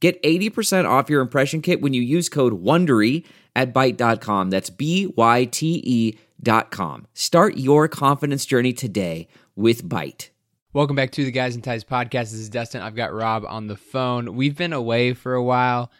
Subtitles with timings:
[0.00, 3.24] Get 80% off your impression kit when you use code WONDERY
[3.56, 4.50] at Byte.com.
[4.50, 7.06] That's B-Y-T-E dot com.
[7.14, 10.28] Start your confidence journey today with Byte.
[10.72, 12.30] Welcome back to the Guys and Ties podcast.
[12.30, 12.80] This is Dustin.
[12.80, 14.36] I've got Rob on the phone.
[14.36, 15.90] We've been away for a while.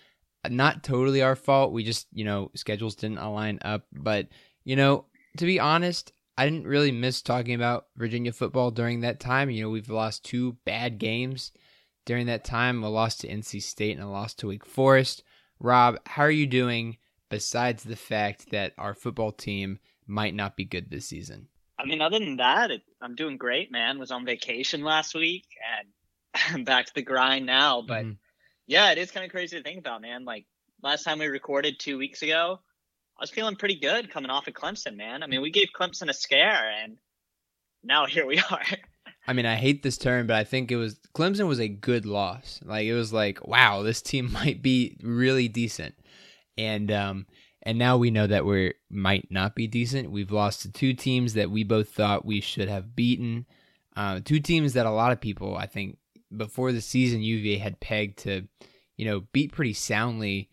[0.48, 1.73] Not totally our fault.
[1.73, 3.87] We just, you know, schedules didn't align up.
[3.92, 4.28] But,
[4.62, 5.06] you know,
[5.39, 9.51] to be honest, I didn't really miss talking about Virginia football during that time.
[9.51, 11.51] You know, we've lost two bad games
[12.09, 15.23] during that time a loss to NC State and a loss to Wake Forest.
[15.61, 16.97] Rob, how are you doing
[17.29, 21.48] besides the fact that our football team might not be good this season?
[21.78, 23.98] I mean, other than that, it, I'm doing great, man.
[23.98, 25.45] Was on vacation last week
[25.78, 25.89] and
[26.55, 27.83] I'm back to the grind now.
[27.83, 28.12] But mm-hmm.
[28.67, 30.25] yeah, it is kind of crazy to think about, man.
[30.25, 30.47] Like
[30.83, 32.59] last time we recorded two weeks ago,
[33.19, 35.22] I was feeling pretty good coming off of Clemson, man.
[35.22, 36.97] I mean, we gave Clemson a scare and
[37.84, 38.65] now here we are.
[39.29, 42.07] I mean, I hate this term, but I think it was Clemson was a good
[42.07, 42.61] loss.
[42.65, 45.95] Like it was like, wow, this team might be really decent,
[46.57, 47.27] and um,
[47.62, 50.11] and now we know that we might not be decent.
[50.11, 53.45] We've lost to two teams that we both thought we should have beaten.
[53.95, 55.99] Uh, two teams that a lot of people, I think,
[56.34, 58.49] before the season, UVA had pegged to,
[58.97, 60.49] you know, beat pretty soundly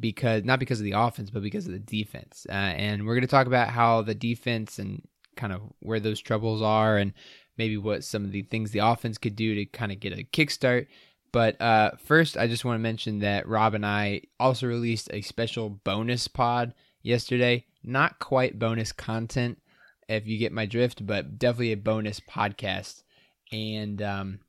[0.00, 2.46] because not because of the offense, but because of the defense.
[2.48, 5.02] Uh, and we're going to talk about how the defense and
[5.36, 7.12] kind of where those troubles are and
[7.56, 10.24] maybe what some of the things the offense could do to kind of get a
[10.24, 10.86] kickstart.
[11.32, 15.20] But uh, first, I just want to mention that Rob and I also released a
[15.20, 17.66] special bonus pod yesterday.
[17.82, 19.58] Not quite bonus content,
[20.08, 23.02] if you get my drift, but definitely a bonus podcast.
[23.52, 24.40] And um,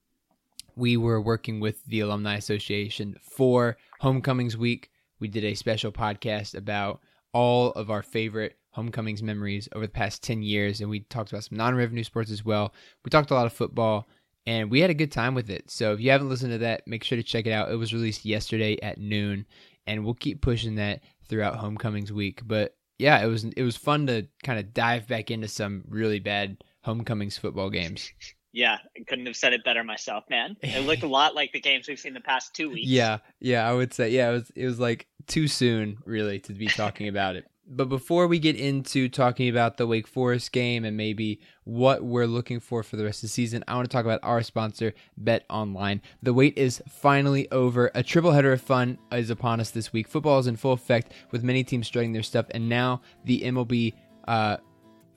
[0.75, 4.91] we were working with the Alumni Association for Homecomings Week.
[5.19, 6.99] We did a special podcast about
[7.33, 11.45] all of our favorite homecomings memories over the past 10 years and we talked about
[11.45, 12.73] some non-revenue sports as well
[13.05, 14.05] we talked a lot of football
[14.45, 16.85] and we had a good time with it so if you haven't listened to that
[16.85, 19.45] make sure to check it out it was released yesterday at noon
[19.87, 20.99] and we'll keep pushing that
[21.29, 25.31] throughout homecomings week but yeah it was it was fun to kind of dive back
[25.31, 28.11] into some really bad homecomings football games
[28.55, 30.55] yeah, I couldn't have said it better myself, man.
[30.61, 32.87] It looked a lot like the games we've seen the past two weeks.
[32.87, 36.53] Yeah, yeah, I would say, yeah, it was it was like too soon, really, to
[36.53, 37.45] be talking about it.
[37.67, 42.27] But before we get into talking about the Wake Forest game and maybe what we're
[42.27, 44.93] looking for for the rest of the season, I want to talk about our sponsor,
[45.17, 46.01] Bet Online.
[46.21, 47.89] The wait is finally over.
[47.95, 50.07] A triple header of fun is upon us this week.
[50.07, 53.93] Football is in full effect with many teams starting their stuff, and now the MLB
[54.27, 54.57] uh,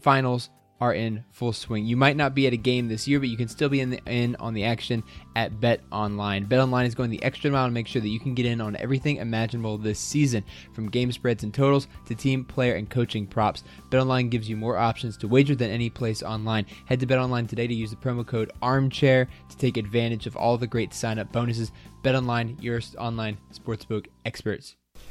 [0.00, 0.48] finals
[0.80, 1.84] are in full swing.
[1.84, 3.90] You might not be at a game this year, but you can still be in,
[3.90, 5.02] the, in on the action
[5.34, 6.44] at Bet Online.
[6.44, 8.60] Bet Online is going the extra mile to make sure that you can get in
[8.60, 13.26] on everything imaginable this season, from game spreads and totals to team, player, and coaching
[13.26, 13.64] props.
[13.90, 16.66] Bet Online gives you more options to wager than any place online.
[16.86, 20.36] Head to Bet Online today to use the promo code Armchair to take advantage of
[20.36, 21.72] all the great sign-up bonuses.
[22.02, 24.76] Bet Online, your online sportsbook experts.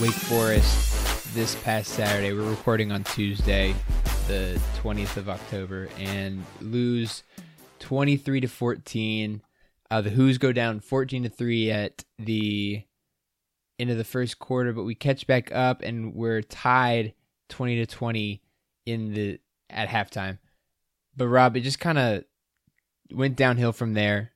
[0.00, 2.32] Wake Forest this past Saturday.
[2.32, 3.74] We're recording on Tuesday,
[4.26, 7.22] the 20th of October, and lose
[7.78, 9.40] 23 to 14.
[9.90, 12.82] Uh, the Hoos go down 14 to 3 at the
[13.78, 17.14] end of the first quarter, but we catch back up and we're tied
[17.50, 18.42] 20 to 20
[18.86, 19.38] in the
[19.70, 20.38] at halftime.
[21.16, 22.24] But Rob, it just kind of
[23.12, 24.32] went downhill from there.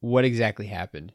[0.00, 1.12] What exactly happened?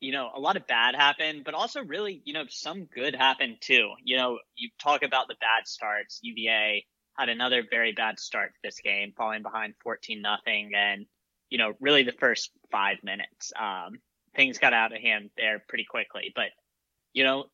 [0.00, 3.58] You know, a lot of bad happened, but also really, you know, some good happened
[3.60, 3.90] too.
[4.02, 6.18] You know, you talk about the bad starts.
[6.22, 6.84] UVA
[7.18, 10.72] had another very bad start to this game, falling behind 14 nothing.
[10.74, 11.06] And,
[11.50, 13.98] you know, really the first five minutes, um,
[14.34, 16.32] things got out of hand there pretty quickly.
[16.34, 16.48] But,
[17.12, 17.44] you know,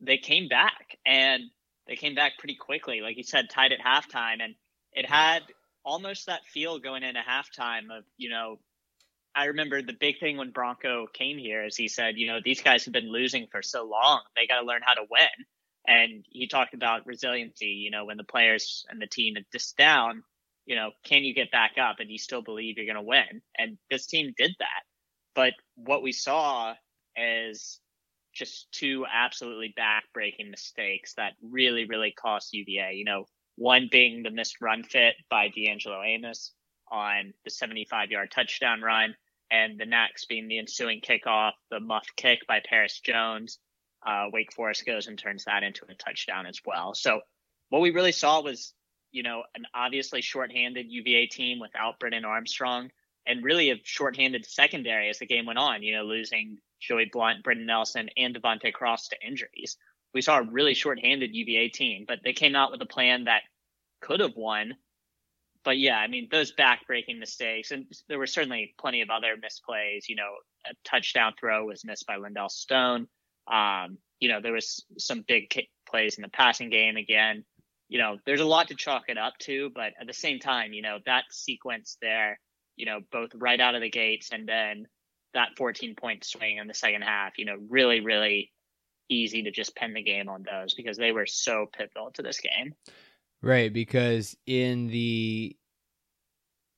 [0.00, 1.42] they came back and
[1.86, 3.00] they came back pretty quickly.
[3.00, 4.54] Like you said, tied at halftime, and
[4.92, 5.42] it had
[5.84, 8.58] almost that feel going into halftime of you know.
[9.38, 12.60] I remember the big thing when Bronco came here is he said, you know, these
[12.60, 14.22] guys have been losing for so long.
[14.34, 15.46] They got to learn how to win.
[15.86, 19.76] And he talked about resiliency, you know, when the players and the team are just
[19.76, 20.24] down,
[20.66, 23.40] you know, can you get back up and you still believe you're going to win?
[23.56, 24.82] And this team did that.
[25.36, 26.74] But what we saw
[27.16, 27.78] is
[28.34, 32.94] just two absolutely back-breaking mistakes that really, really cost UVA.
[32.94, 33.24] You know,
[33.54, 36.52] one being the missed run fit by D'Angelo Amos
[36.90, 39.14] on the 75-yard touchdown run,
[39.50, 43.58] and the next being the ensuing kickoff, the muffed kick by Paris Jones.
[44.06, 46.94] Uh, Wake Forest goes and turns that into a touchdown as well.
[46.94, 47.20] So
[47.70, 48.72] what we really saw was,
[49.10, 52.90] you know, an obviously shorthanded UVA team without Brennan Armstrong
[53.26, 57.42] and really a shorthanded secondary as the game went on, you know, losing Joey Blount,
[57.42, 59.76] Brenton Nelson, and De'Vante Cross to injuries.
[60.14, 63.42] We saw a really shorthanded UVA team, but they came out with a plan that
[64.00, 64.76] could have won.
[65.64, 70.08] But yeah, I mean, those back-breaking mistakes, and there were certainly plenty of other misplays.
[70.08, 70.30] You know,
[70.66, 73.08] a touchdown throw was missed by Lindell Stone.
[73.50, 75.52] Um, you know, there was some big
[75.88, 77.44] plays in the passing game again.
[77.88, 80.72] You know, there's a lot to chalk it up to, but at the same time,
[80.72, 82.38] you know, that sequence there,
[82.76, 84.86] you know, both right out of the gates and then
[85.34, 88.52] that 14 point swing in the second half, you know, really, really
[89.08, 92.40] easy to just pen the game on those because they were so pivotal to this
[92.40, 92.74] game.
[93.40, 95.56] Right, because in the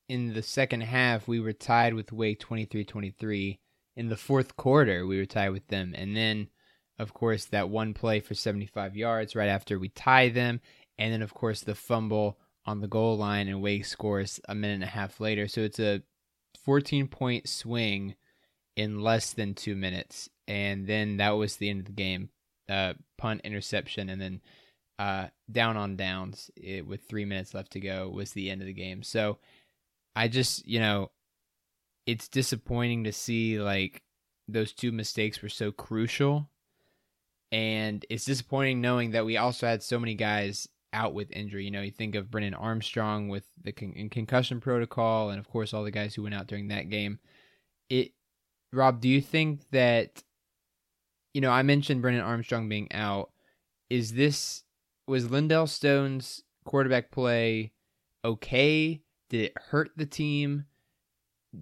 [0.07, 3.59] in the second half we were tied with Wake 23-23.
[3.95, 6.49] In the fourth quarter we were tied with them and then
[6.99, 10.61] of course that one play for 75 yards right after we tie them
[10.97, 14.75] and then of course the fumble on the goal line and Wake scores a minute
[14.75, 15.47] and a half later.
[15.47, 16.01] So it's a
[16.63, 18.15] 14 point swing
[18.75, 22.29] in less than two minutes, and then that was the end of the game.
[22.69, 24.41] Uh, punt, interception, and then
[25.01, 28.67] uh, down on downs it, with three minutes left to go was the end of
[28.67, 29.01] the game.
[29.01, 29.39] So
[30.15, 31.09] I just, you know,
[32.05, 34.03] it's disappointing to see like
[34.47, 36.51] those two mistakes were so crucial.
[37.51, 41.65] And it's disappointing knowing that we also had so many guys out with injury.
[41.65, 45.73] You know, you think of Brennan Armstrong with the con- concussion protocol, and of course
[45.73, 47.17] all the guys who went out during that game.
[47.89, 48.11] It
[48.71, 50.23] Rob, do you think that
[51.33, 53.31] you know, I mentioned Brennan Armstrong being out.
[53.89, 54.63] Is this
[55.07, 57.71] was Lindell Stone's quarterback play
[58.23, 59.01] okay?
[59.29, 60.65] Did it hurt the team?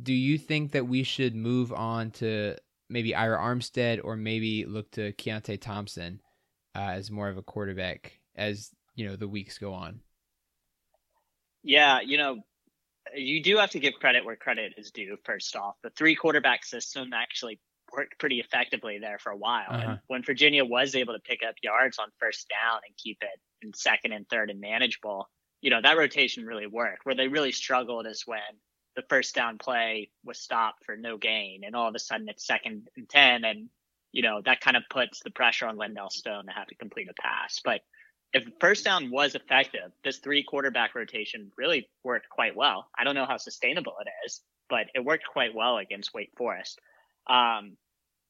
[0.04, 2.56] Do you think that we should move on to
[2.90, 6.22] maybe Ira Armstead or maybe look to Keytaon Thompson
[6.76, 10.02] uh, as more of a quarterback as you know the weeks go on?
[11.64, 12.40] Yeah, you know,
[13.16, 15.18] you do have to give credit where credit is due.
[15.24, 17.60] First off, the three quarterback system actually
[17.96, 19.68] worked pretty effectively there for a while.
[19.70, 19.88] Uh-huh.
[19.88, 23.40] And when Virginia was able to pick up yards on first down and keep it
[23.62, 25.30] in second and third and manageable,
[25.62, 27.06] you know, that rotation really worked.
[27.06, 28.40] Where they really struggled is when
[28.96, 32.46] the first down play was stopped for no gain and all of a sudden it's
[32.46, 33.70] second and 10 and,
[34.12, 37.08] you know, that kind of puts the pressure on Lindell Stone to have to complete
[37.10, 37.62] a pass.
[37.64, 37.82] But
[38.34, 42.88] if first down was effective, this three quarterback rotation really worked quite well.
[42.98, 46.80] I don't know how sustainable it is, but it worked quite well against Wake Forest.
[47.30, 47.78] Um,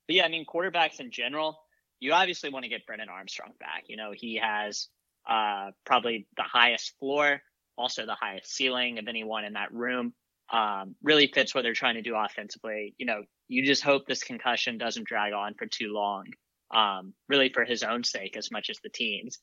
[0.07, 1.59] but yeah, I mean, quarterbacks in general,
[1.99, 3.85] you obviously want to get Brennan Armstrong back.
[3.87, 4.87] You know, he has
[5.27, 7.41] uh, probably the highest floor,
[7.77, 10.13] also the highest ceiling of anyone in that room.
[10.51, 12.95] Um, really fits what they're trying to do offensively.
[12.97, 16.25] You know, you just hope this concussion doesn't drag on for too long,
[16.73, 19.37] um, really for his own sake as much as the team's.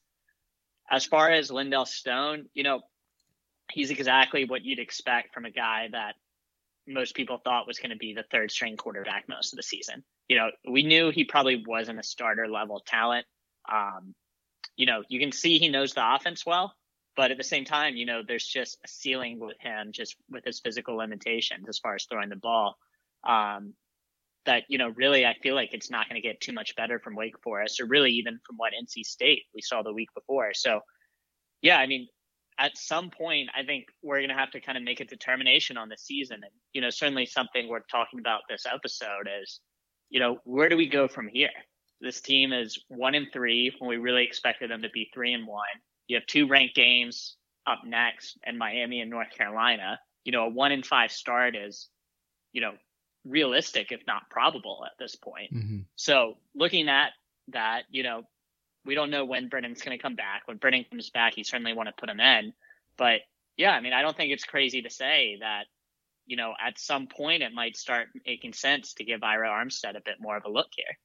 [0.91, 2.81] As far as Lindell Stone, you know,
[3.71, 6.15] he's exactly what you'd expect from a guy that
[6.87, 10.05] most people thought was going to be the third string quarterback most of the season.
[10.29, 13.27] You know, we knew he probably wasn't a starter level talent.
[13.71, 14.15] Um,
[14.77, 16.75] you know, you can see he knows the offense well,
[17.17, 20.45] but at the same time, you know, there's just a ceiling with him, just with
[20.45, 22.77] his physical limitations as far as throwing the ball.
[23.27, 23.75] Um,
[24.47, 26.99] that you know really I feel like it's not going to get too much better
[26.99, 30.55] from Wake Forest or really even from what NC State we saw the week before.
[30.55, 30.81] So
[31.61, 32.09] yeah, I mean
[32.59, 35.77] at some point I think we're going to have to kind of make a determination
[35.77, 39.61] on the season and you know certainly something we're talking about this episode is
[40.11, 41.51] you know where do we go from here?
[42.01, 45.47] This team is 1 and 3 when we really expected them to be 3 and
[45.47, 45.65] 1.
[46.09, 47.37] You have two ranked games
[47.67, 49.99] up next and Miami and North Carolina.
[50.25, 51.89] You know, a 1 in 5 start is
[52.53, 52.73] you know
[53.25, 55.53] realistic, if not probable at this point.
[55.53, 55.79] Mm-hmm.
[55.97, 57.11] So looking at
[57.49, 58.23] that, you know,
[58.87, 60.43] we don't know when Brennan's going to come back.
[60.47, 62.53] When Brennan comes back, you certainly want to put him in.
[62.97, 63.21] But
[63.57, 65.65] yeah, I mean, I don't think it's crazy to say that,
[66.27, 70.03] you know, at some point it might start making sense to give Ira Armstead a
[70.05, 70.97] bit more of a look here.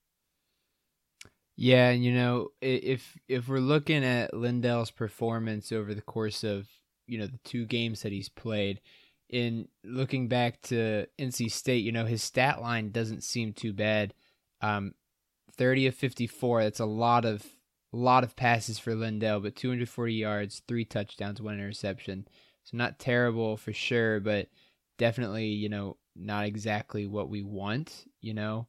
[1.57, 6.67] Yeah, and you know, if if we're looking at Lindell's performance over the course of
[7.05, 8.81] you know the two games that he's played,
[9.29, 14.15] in looking back to NC State, you know his stat line doesn't seem too bad.
[14.61, 14.95] Um,
[15.55, 16.63] thirty of fifty four.
[16.63, 17.45] That's a lot of
[17.93, 22.27] a lot of passes for Lindell, but two hundred forty yards, three touchdowns, one interception.
[22.63, 24.47] So not terrible for sure, but
[24.97, 28.05] definitely you know not exactly what we want.
[28.21, 28.67] You know,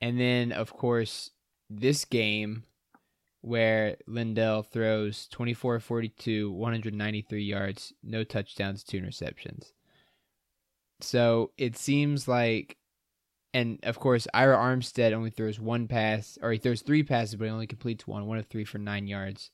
[0.00, 1.30] and then of course
[1.70, 2.64] this game
[3.44, 9.72] where Lindell throws 24 42, 193 yards, no touchdowns, two interceptions.
[11.02, 12.78] So it seems like,
[13.54, 17.44] and of course, Ira Armstead only throws one pass, or he throws three passes, but
[17.44, 19.52] he only completes one, one of three for nine yards.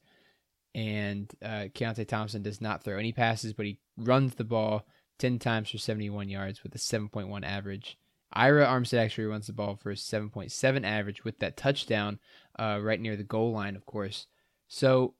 [0.74, 4.86] And uh, Keytaon Thompson does not throw any passes, but he runs the ball
[5.18, 7.98] 10 times for 71 yards with a 7.1 average.
[8.32, 12.18] Ira Armstead actually runs the ball for a 7.7 average with that touchdown
[12.58, 14.28] uh, right near the goal line, of course.
[14.66, 15.14] So,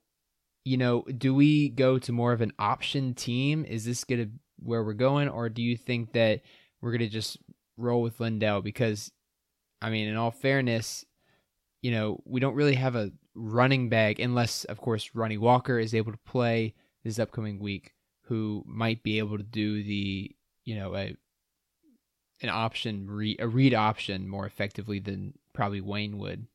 [0.65, 3.67] you know, do we go to more of an option team?
[3.67, 6.41] Is this going to where we're going, or do you think that
[6.81, 7.37] we're going to just
[7.81, 8.63] roll with Lindell?
[8.63, 9.11] Because,
[9.81, 11.05] I mean, in all fairness,
[11.83, 15.95] you know, we don't really have a running back unless, of course, Ronnie Walker is
[15.95, 17.95] able to play this upcoming week,
[18.25, 20.35] who might be able to do the,
[20.65, 21.17] you know, a
[22.43, 26.47] an option, re- a read option more effectively than probably Wayne would.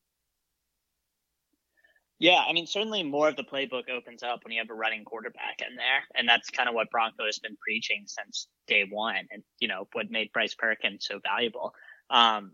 [2.18, 5.04] Yeah, I mean, certainly more of the playbook opens up when you have a running
[5.04, 6.04] quarterback in there.
[6.16, 9.88] And that's kind of what Bronco has been preaching since day one and, you know,
[9.92, 11.74] what made Bryce Perkins so valuable.
[12.10, 12.54] Um,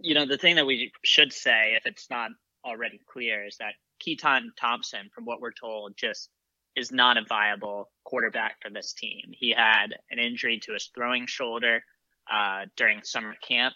[0.00, 2.30] you know, the thing that we should say, if it's not
[2.64, 3.74] already clear, is that
[4.04, 6.28] Keytaon Thompson, from what we're told, just
[6.76, 9.30] is not a viable quarterback for this team.
[9.30, 11.82] He had an injury to his throwing shoulder
[12.30, 13.74] uh, during summer camp.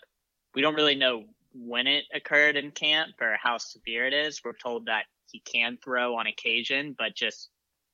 [0.54, 1.24] We don't really know
[1.60, 4.40] when it occurred in camp or how severe it is.
[4.44, 7.48] We're told that he can throw on occasion, but just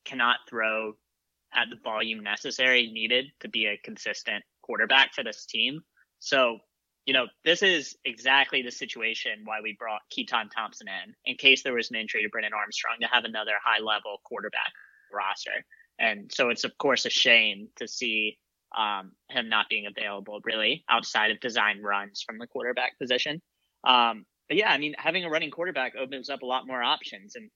[0.04, 0.94] cannot throw
[1.54, 5.80] at the volume necessary needed to be a consistent quarterback for this team.
[6.18, 6.58] So,
[7.06, 11.62] you know, this is exactly the situation why we brought Keytaon Thompson in, in case
[11.62, 14.72] there was an injury to Brennan Armstrong to have another high level quarterback
[15.12, 15.64] roster.
[15.98, 18.38] And so it's of course a shame to see
[18.76, 23.40] um, him not being available really outside of design runs from the quarterback position.
[23.84, 27.36] Um, but yeah, I mean, having a running quarterback opens up a lot more options.
[27.36, 27.50] And,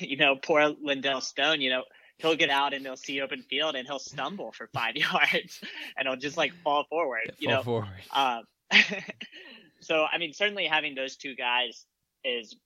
[0.00, 1.84] you know, poor Lindell Stone, you know,
[2.18, 5.60] he'll get out and he'll see open field and he'll stumble for five yards
[5.96, 7.62] and he'll just like fall forward, yeah, you fall know.
[7.62, 7.88] Forward.
[8.12, 8.42] Um,
[9.80, 11.84] so, I mean, certainly having those two guys
[12.24, 12.56] is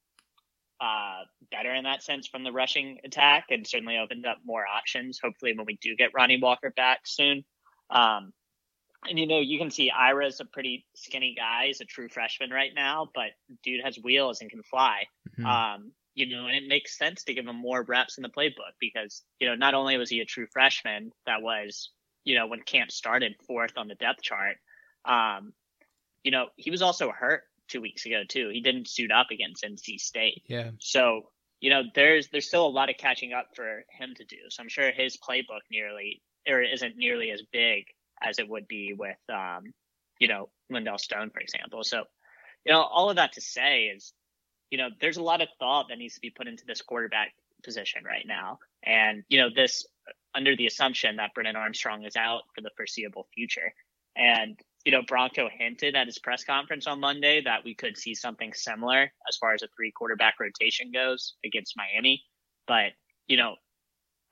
[0.80, 5.20] uh, better in that sense from the rushing attack and certainly opened up more options.
[5.22, 7.44] Hopefully, when we do get Ronnie Walker back soon,
[7.90, 8.32] um,
[9.08, 11.66] and you know, you can see Ira's a pretty skinny guy.
[11.66, 13.30] He's a true freshman right now, but
[13.62, 15.04] dude has wheels and can fly.
[15.38, 15.46] Mm-hmm.
[15.46, 18.74] Um, you know, and it makes sense to give him more reps in the playbook
[18.78, 21.90] because, you know, not only was he a true freshman that was,
[22.24, 24.56] you know, when camp started fourth on the depth chart,
[25.06, 25.52] um,
[26.22, 28.50] you know, he was also hurt two weeks ago too.
[28.52, 30.42] He didn't suit up against NC State.
[30.46, 30.70] Yeah.
[30.78, 31.30] So,
[31.60, 34.36] you know, there's there's still a lot of catching up for him to do.
[34.50, 37.84] So I'm sure his playbook nearly or isn't nearly as big
[38.22, 39.72] as it would be with, um,
[40.18, 41.82] you know, Lindell Stone, for example.
[41.84, 42.04] So,
[42.64, 44.12] you know, all of that to say is,
[44.70, 47.32] you know, there's a lot of thought that needs to be put into this quarterback
[47.62, 48.58] position right now.
[48.84, 49.86] And, you know, this
[50.34, 53.74] under the assumption that Brennan Armstrong is out for the foreseeable future.
[54.16, 58.14] And, you know, Bronco hinted at his press conference on Monday that we could see
[58.14, 62.22] something similar as far as a three quarterback rotation goes against Miami.
[62.66, 62.92] But,
[63.26, 63.56] you know,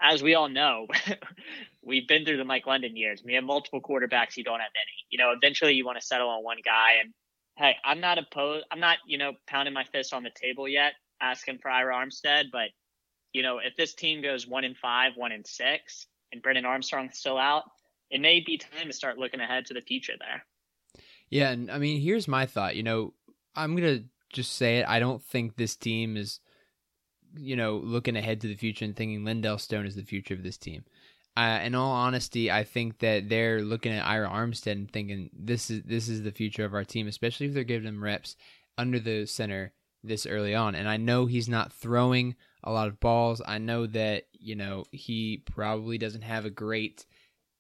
[0.00, 0.86] as we all know,
[1.82, 3.22] we've been through the Mike London years.
[3.24, 4.36] We have multiple quarterbacks.
[4.36, 5.06] You don't have any.
[5.10, 7.00] You know, eventually you want to settle on one guy.
[7.02, 7.12] And
[7.56, 8.66] hey, I'm not opposed.
[8.70, 12.46] I'm not, you know, pounding my fist on the table yet, asking for Ira Armstead.
[12.52, 12.70] But
[13.32, 17.18] you know, if this team goes one in five, one in six, and Brennan Armstrong's
[17.18, 17.64] still out,
[18.10, 20.44] it may be time to start looking ahead to the future there.
[21.30, 22.76] Yeah, and I mean, here's my thought.
[22.76, 23.14] You know,
[23.54, 24.86] I'm gonna just say it.
[24.88, 26.40] I don't think this team is
[27.38, 30.42] you know, looking ahead to the future and thinking Lindell Stone is the future of
[30.42, 30.84] this team.
[31.36, 35.70] Uh, in all honesty, I think that they're looking at Ira Armstead and thinking this
[35.70, 38.34] is this is the future of our team, especially if they're giving him reps
[38.76, 40.74] under the center this early on.
[40.74, 43.40] And I know he's not throwing a lot of balls.
[43.46, 47.06] I know that you know he probably doesn't have a great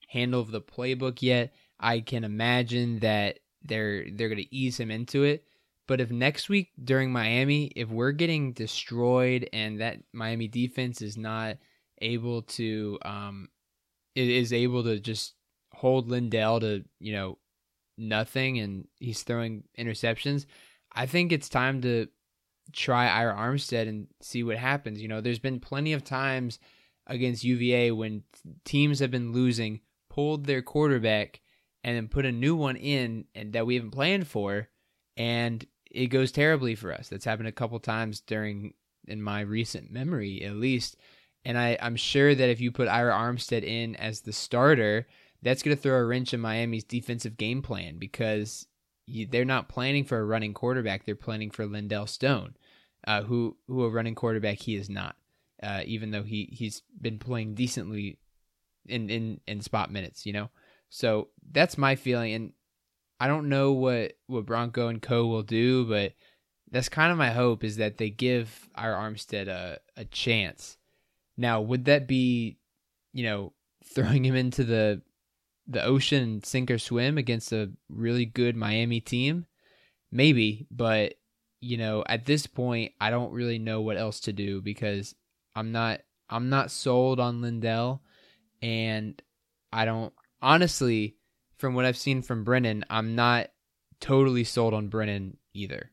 [0.08, 1.54] handle of the playbook yet.
[1.78, 5.44] I can imagine that they're they're going to ease him into it.
[5.88, 11.16] But if next week during Miami, if we're getting destroyed and that Miami defense is
[11.16, 11.56] not
[12.00, 13.48] able to, um,
[14.14, 15.34] is able to just
[15.72, 17.38] hold Lindell to you know
[17.96, 20.44] nothing, and he's throwing interceptions,
[20.92, 22.06] I think it's time to
[22.72, 25.00] try Ira Armstead and see what happens.
[25.00, 26.58] You know, there's been plenty of times
[27.06, 28.24] against UVA when
[28.66, 29.80] teams have been losing,
[30.10, 31.40] pulled their quarterback,
[31.82, 34.68] and then put a new one in and that we haven't planned for,
[35.16, 37.08] and it goes terribly for us.
[37.08, 38.74] That's happened a couple times during
[39.06, 40.96] in my recent memory, at least.
[41.44, 45.06] And I, I'm sure that if you put Ira Armstead in as the starter,
[45.42, 48.66] that's going to throw a wrench in Miami's defensive game plan because
[49.06, 51.04] you, they're not planning for a running quarterback.
[51.04, 52.56] They're planning for Lindell Stone,
[53.06, 55.16] uh, who who a running quarterback he is not.
[55.62, 58.18] Uh, even though he he's been playing decently
[58.86, 60.50] in in in spot minutes, you know.
[60.90, 62.52] So that's my feeling, and
[63.20, 66.14] I don't know what what Bronco and Co will do, but
[66.70, 70.76] that's kind of my hope is that they give Ira Armstead a a chance.
[71.36, 72.58] Now, would that be,
[73.12, 73.52] you know,
[73.84, 75.02] throwing him into the
[75.66, 79.46] the ocean sink or swim against a really good Miami team?
[80.10, 81.14] Maybe, but
[81.60, 85.14] you know, at this point, I don't really know what else to do because
[85.54, 88.02] I'm not I'm not sold on Lindell,
[88.62, 89.20] and
[89.72, 91.16] I don't honestly,
[91.58, 93.48] from what I've seen from Brennan, I'm not
[94.00, 95.90] totally sold on Brennan either.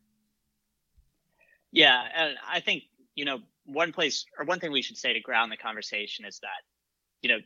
[1.72, 2.84] Yeah, and I think
[3.15, 6.39] you know one place or one thing we should say to ground the conversation is
[6.39, 6.62] that
[7.22, 7.39] you know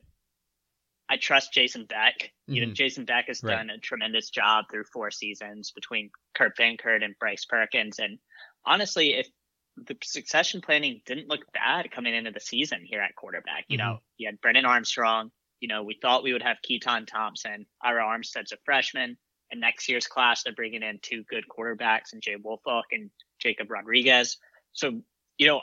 [1.09, 2.31] I trust Jason Beck.
[2.45, 2.73] You know, mm-hmm.
[2.75, 3.55] Jason Beck has right.
[3.55, 7.97] done a tremendous job through four seasons between Kurt Benkert and Bryce Perkins.
[7.97, 8.19] And
[8.63, 9.27] honestly, if
[9.75, 13.88] the succession planning didn't look bad coming into the season here at quarterback, you mm-hmm.
[13.88, 15.31] know, you had Brennan Armstrong.
[15.60, 19.18] You know, we thought we would have Keytaon Thompson, Ira Armstead's a freshman.
[19.51, 23.72] And next year's class, they're bringing in two good quarterbacks and Jay Woolfolk and Jacob
[23.72, 24.38] Rodriguez.
[24.74, 25.01] So,
[25.38, 25.62] you know,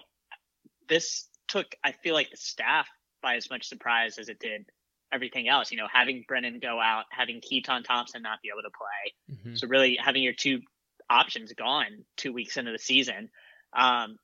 [0.88, 2.88] this took, I feel like the staff
[3.22, 4.66] by as much surprise as it did
[5.12, 5.70] everything else.
[5.70, 9.36] You know, having Brennan go out, having Keytaon Thompson not be able to play.
[9.36, 9.56] Mm-hmm.
[9.56, 10.60] So really having your two
[11.08, 13.30] options gone two weeks into the season.
[13.76, 14.16] Um,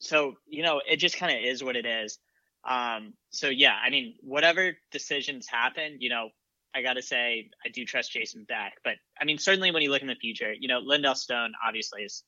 [0.00, 2.18] so you know, it just kind of is what it is.
[2.68, 6.28] Um, so yeah, I mean, whatever decisions happen, you know,
[6.74, 9.90] I got to say I do trust Jason Beck, but I mean, certainly when you
[9.90, 12.22] look in the future, you know, Lindell Stone obviously is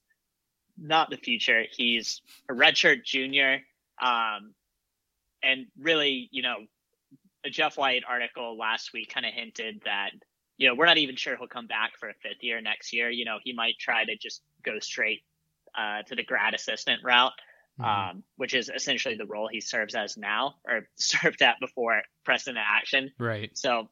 [0.79, 1.65] not the future.
[1.71, 3.61] He's a redshirt junior.
[4.01, 4.55] Um,
[5.43, 6.57] and really, you know,
[7.45, 10.11] a Jeff White article last week kind of hinted that,
[10.57, 13.11] you know, we're not even sure he'll come back for a fifth year next year.
[13.11, 15.21] You know, he might try to just go straight
[15.77, 17.33] uh, to the grad assistant route,
[17.83, 18.11] mm-hmm.
[18.11, 22.57] um, which is essentially the role he serves as now or served at before Preston
[22.57, 23.11] action.
[23.19, 23.51] Right.
[23.55, 23.89] So,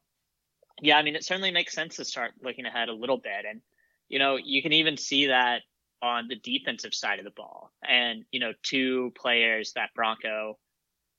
[0.80, 3.44] yeah, I mean, it certainly makes sense to start looking ahead a little bit.
[3.48, 3.60] And,
[4.08, 5.62] you know, you can even see that
[6.02, 7.72] on the defensive side of the ball.
[7.86, 10.58] And, you know, two players that Bronco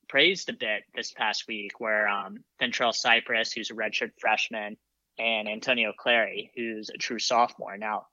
[0.09, 4.77] praised a bit this past week were um, Fentrell Cypress, who's a redshirt freshman,
[5.19, 7.77] and Antonio Clary, who's a true sophomore.
[7.77, 8.07] Now,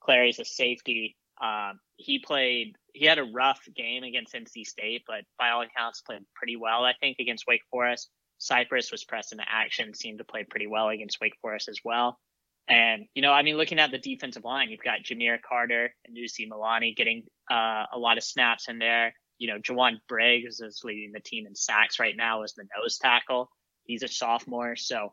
[0.00, 1.16] Clary's a safety.
[1.42, 6.00] Um, he played, he had a rough game against NC State, but by all accounts
[6.00, 8.10] played pretty well, I think, against Wake Forest.
[8.38, 12.18] Cypress was pressed into action, seemed to play pretty well against Wake Forest as well.
[12.68, 16.16] And, you know, I mean, looking at the defensive line, you've got Jahmeer Carter and
[16.16, 20.82] Nusi Malani getting uh, a lot of snaps in there you know, Jowon Briggs is
[20.84, 23.50] leading the team in sacks right now as the nose tackle.
[23.84, 24.76] He's a sophomore.
[24.76, 25.12] So,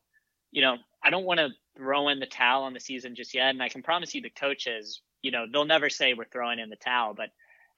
[0.52, 3.50] you know, I don't want to throw in the towel on the season just yet.
[3.50, 6.70] And I can promise you the coaches, you know, they'll never say we're throwing in
[6.70, 7.30] the towel, but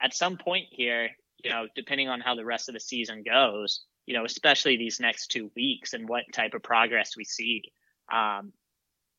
[0.02, 1.10] at some point here,
[1.44, 5.00] you know, depending on how the rest of the season goes, you know, especially these
[5.00, 7.64] next two weeks and what type of progress we see,
[8.12, 8.54] um,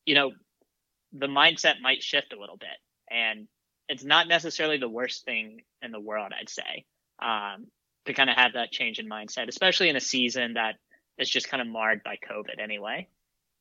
[0.05, 0.31] you know,
[1.13, 2.69] the mindset might shift a little bit.
[3.09, 3.47] And
[3.87, 6.85] it's not necessarily the worst thing in the world, I'd say
[7.21, 7.67] um,
[8.05, 10.75] to kind of have that change in mindset, especially in a season that
[11.17, 13.07] is just kind of marred by COVID anyway.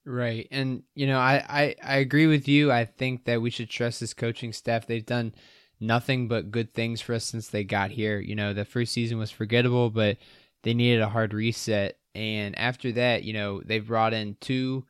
[0.07, 0.47] Right.
[0.51, 2.71] And, you know, I, I, I agree with you.
[2.71, 4.87] I think that we should trust this coaching staff.
[4.87, 5.35] They've done
[5.81, 8.21] nothing but good things for us since they got here.
[8.21, 10.19] You know, the first season was forgettable, but
[10.63, 11.99] they needed a hard reset.
[12.15, 14.85] And after that, you know, they've brought in two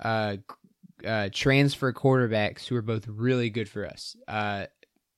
[0.00, 0.36] uh,
[1.06, 4.14] uh, transfer quarterbacks who are both really good for us.
[4.28, 4.66] Uh,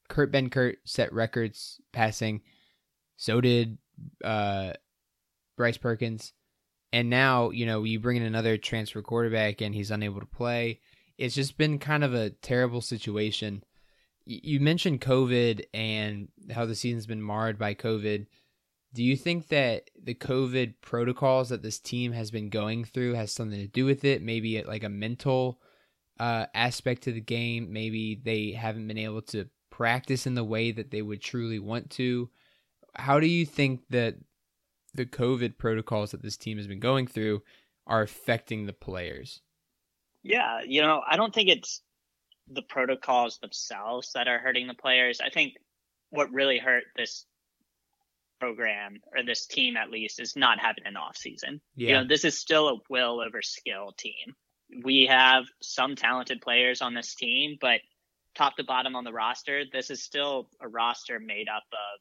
[0.08, 2.42] Kurt Benkert set records passing.
[3.16, 3.78] So did
[4.24, 4.74] uh,
[5.56, 6.32] Bryce Perkins.
[6.92, 10.80] And now, you know, you bring in another transfer quarterback and he's unable to play.
[11.18, 13.64] It's just been kind of a terrible situation.
[14.24, 18.26] You mentioned COVID and how the season's been marred by COVID.
[18.94, 23.32] Do you think that the COVID protocols that this team has been going through has
[23.32, 24.22] something to do with it?
[24.22, 25.60] Maybe like a mental
[26.20, 27.72] uh, aspect to the game.
[27.72, 31.90] Maybe they haven't been able to practice in the way that they would truly want
[31.90, 32.28] to
[32.94, 34.16] how do you think that
[34.94, 37.42] the COVID protocols that this team has been going through
[37.86, 39.40] are affecting the players?
[40.22, 41.82] Yeah, you know, I don't think it's
[42.48, 45.20] the protocols themselves that are hurting the players.
[45.20, 45.54] I think
[46.10, 47.24] what really hurt this
[48.38, 51.60] program or this team at least is not having an off season.
[51.76, 51.88] Yeah.
[51.88, 54.34] You know, this is still a will over skill team.
[54.84, 57.80] We have some talented players on this team, but
[58.34, 62.00] top to bottom on the roster, this is still a roster made up of,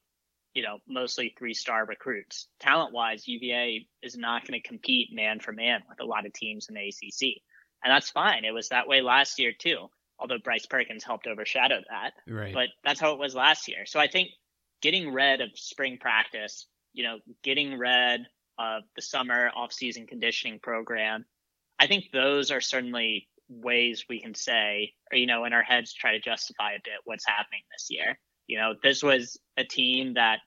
[0.53, 2.47] you know, mostly three star recruits.
[2.59, 6.33] Talent wise, UVA is not going to compete man for man with a lot of
[6.33, 7.41] teams in the ACC.
[7.83, 8.45] And that's fine.
[8.45, 9.87] It was that way last year too,
[10.19, 12.13] although Bryce Perkins helped overshadow that.
[12.31, 12.53] Right.
[12.53, 13.85] But that's how it was last year.
[13.85, 14.29] So I think
[14.81, 18.21] getting rid of spring practice, you know, getting rid
[18.59, 21.25] of the summer off-season conditioning program,
[21.79, 25.93] I think those are certainly ways we can say, or you know, in our heads
[25.93, 28.19] try to justify a bit what's happening this year.
[28.51, 30.39] You know, this was a team that,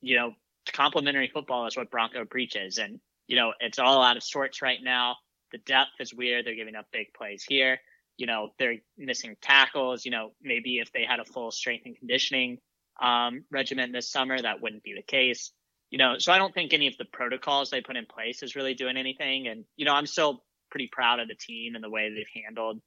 [0.00, 0.34] you know,
[0.72, 4.78] complementary football is what Bronco preaches, and you know, it's all out of sorts right
[4.80, 5.16] now.
[5.50, 6.46] The depth is weird.
[6.46, 7.80] They're giving up big plays here.
[8.18, 10.04] You know, they're missing tackles.
[10.04, 12.58] You know, maybe if they had a full strength and conditioning
[13.02, 15.50] um, regimen this summer, that wouldn't be the case.
[15.90, 18.54] You know, so I don't think any of the protocols they put in place is
[18.54, 19.48] really doing anything.
[19.48, 22.80] And, you know, I'm still pretty proud of the team and the way they've handled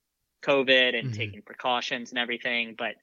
[0.45, 1.17] COVID and mm-hmm.
[1.17, 2.75] taking precautions and everything.
[2.78, 2.95] But,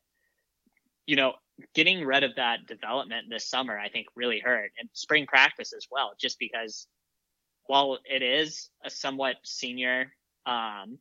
[1.07, 1.35] you know,
[1.75, 5.87] getting rid of that development this summer, I think really hurt and spring practice as
[5.91, 6.87] well, just because
[7.67, 10.13] while it is a somewhat senior,
[10.47, 10.99] um,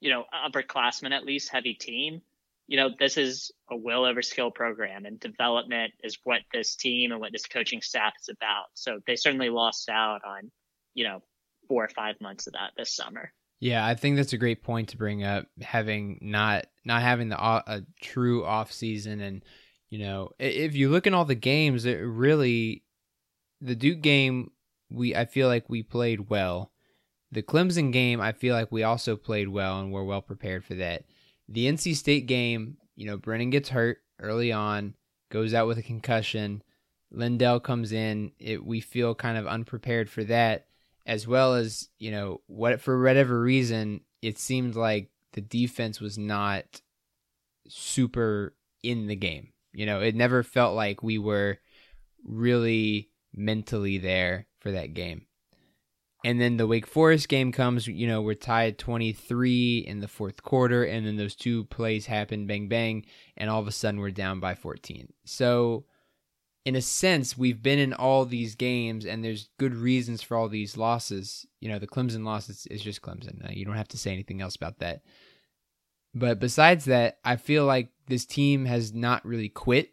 [0.00, 2.20] you know, upperclassmen at least heavy team,
[2.66, 7.12] you know, this is a will over skill program and development is what this team
[7.12, 8.66] and what this coaching staff is about.
[8.74, 10.50] So they certainly lost out on,
[10.94, 11.22] you know,
[11.68, 13.32] four or five months of that this summer.
[13.60, 15.46] Yeah, I think that's a great point to bring up.
[15.60, 19.42] Having not not having the uh, a true off season, and
[19.90, 22.82] you know, if you look in all the games, it really
[23.60, 24.50] the Duke game
[24.90, 26.70] we I feel like we played well.
[27.32, 30.74] The Clemson game, I feel like we also played well and we're well prepared for
[30.74, 31.04] that.
[31.48, 34.94] The NC State game, you know, Brennan gets hurt early on,
[35.30, 36.62] goes out with a concussion.
[37.10, 38.32] Lindell comes in.
[38.38, 40.66] It, we feel kind of unprepared for that,
[41.06, 46.16] as well as you know what for whatever reason it seemed like the defense was
[46.18, 46.80] not
[47.68, 49.48] super in the game.
[49.72, 51.58] You know, it never felt like we were
[52.24, 55.26] really mentally there for that game.
[56.24, 60.42] And then the Wake Forest game comes, you know, we're tied 23 in the fourth
[60.42, 63.04] quarter, and then those two plays happen, bang, bang,
[63.36, 65.12] and all of a sudden we're down by 14.
[65.26, 65.84] So,
[66.64, 70.48] in a sense, we've been in all these games, and there's good reasons for all
[70.48, 71.46] these losses.
[71.60, 73.44] You know, the Clemson loss is, is just Clemson.
[73.44, 75.02] Uh, you don't have to say anything else about that.
[76.14, 79.92] But besides that, I feel like this team has not really quit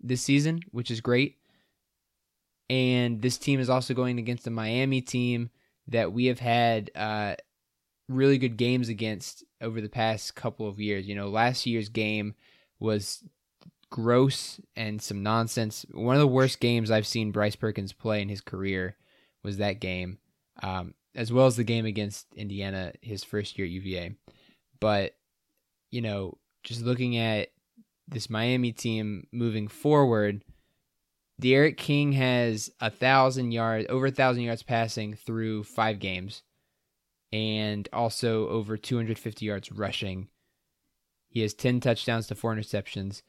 [0.00, 1.38] this season, which is great.
[2.70, 5.50] And this team is also going against a Miami team
[5.88, 7.34] that we have had uh,
[8.08, 11.08] really good games against over the past couple of years.
[11.08, 12.34] You know, last year's game
[12.78, 13.24] was
[13.92, 15.86] gross and some nonsense.
[15.92, 18.96] One of the worst games I've seen Bryce Perkins play in his career
[19.44, 20.18] was that game,
[20.62, 24.16] um, as well as the game against Indiana his first year at UVA.
[24.80, 25.14] But,
[25.90, 27.50] you know, just looking at
[28.08, 30.42] this Miami team moving forward,
[31.38, 36.42] D'Eriq King has a thousand yards, over a thousand yards passing through five games,
[37.30, 40.28] and also over 250 yards rushing.
[41.28, 43.22] He has 10 touchdowns to four interceptions.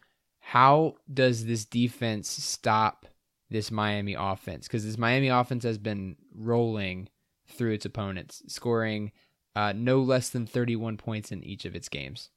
[0.45, 3.08] How does this defense stop
[3.49, 4.67] this Miami offense?
[4.67, 7.10] Because this Miami offense has been rolling
[7.47, 9.13] through its opponents, scoring
[9.56, 12.29] uh, no less than 31 points in each of its games.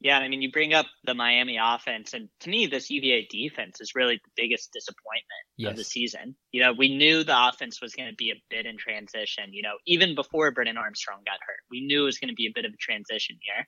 [0.00, 3.80] Yeah, I mean, you bring up the Miami offense, and to me, this UVA defense
[3.80, 5.70] is really the biggest disappointment yes.
[5.70, 6.34] of the season.
[6.50, 9.52] You know, we knew the offense was going to be a bit in transition.
[9.52, 12.46] You know, even before Brennan Armstrong got hurt, we knew it was going to be
[12.46, 13.64] a bit of a transition year.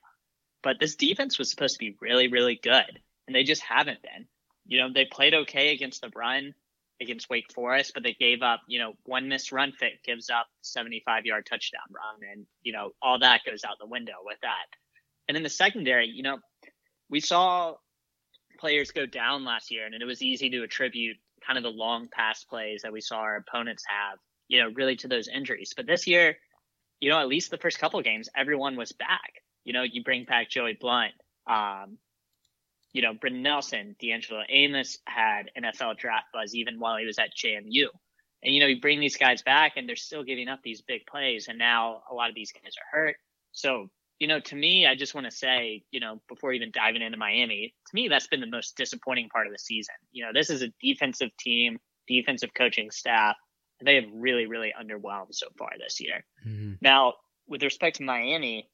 [0.61, 4.27] But this defense was supposed to be really, really good, and they just haven't been.
[4.65, 6.53] You know, they played okay against the run
[7.01, 10.47] against Wake Forest, but they gave up, you know, one missed run fit gives up
[10.61, 14.65] 75 yard touchdown run, and you know, all that goes out the window with that.
[15.27, 16.37] And in the secondary, you know,
[17.09, 17.75] we saw
[18.59, 22.07] players go down last year, and it was easy to attribute kind of the long
[22.11, 25.73] pass plays that we saw our opponents have, you know, really to those injuries.
[25.75, 26.37] But this year,
[26.99, 29.41] you know, at least the first couple games, everyone was back.
[29.63, 31.13] You know, you bring back Joey Blount.
[31.47, 31.97] um,
[32.95, 37.35] you know, Brenton Nelson, D'Angelo Amos had NFL draft buzz even while he was at
[37.35, 37.87] JMU.
[38.41, 41.05] And, you know, you bring these guys back and they're still giving up these big
[41.05, 41.47] plays.
[41.49, 43.15] And now a lot of these guys are hurt.
[43.51, 47.01] So you know, to me, I just want to say, you know, before even diving
[47.01, 49.95] into Miami, to me, that's been the most disappointing part of the season.
[50.11, 53.35] You know, this is a defensive team, defensive coaching staff.
[53.79, 56.23] And they have really, really underwhelmed so far this year.
[56.47, 56.75] Mm-hmm.
[56.81, 57.15] Now,
[57.47, 58.69] with respect to Miami,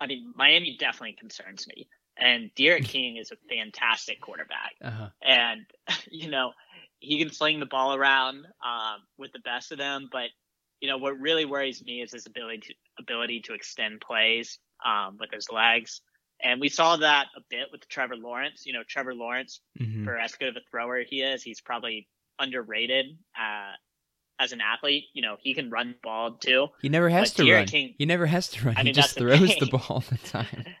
[0.00, 1.88] I mean, Miami definitely concerns me.
[2.20, 4.74] And D'Eriq King is a fantastic quarterback.
[4.82, 5.08] Uh-huh.
[5.22, 5.62] And,
[6.10, 6.52] you know,
[7.00, 10.08] he can sling the ball around um, with the best of them.
[10.10, 10.28] But,
[10.80, 15.16] you know, what really worries me is his ability to, ability to extend plays um,
[15.18, 16.02] with his legs.
[16.42, 18.64] And we saw that a bit with Trevor Lawrence.
[18.64, 20.04] You know, Trevor Lawrence, mm-hmm.
[20.04, 23.72] for as good of a thrower he is, he's probably underrated uh,
[24.38, 25.04] as an athlete.
[25.12, 26.68] You know, he can run the ball too.
[26.80, 27.66] He never has to run.
[27.66, 28.76] King, he never has to run.
[28.76, 30.64] I mean, he just throws the, the ball all the time.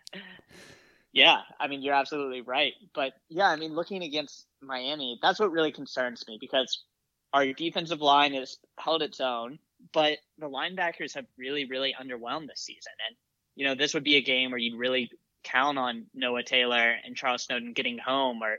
[1.12, 2.72] yeah, I mean, you're absolutely right.
[2.94, 6.84] But yeah, I mean, looking against Miami, that's what really concerns me because
[7.32, 9.58] our defensive line has held its own,
[9.92, 12.92] but the linebackers have really, really underwhelmed this season.
[13.08, 13.16] And,
[13.56, 15.10] you know, this would be a game where you'd really
[15.42, 18.58] count on Noah Taylor and Charles Snowden getting home or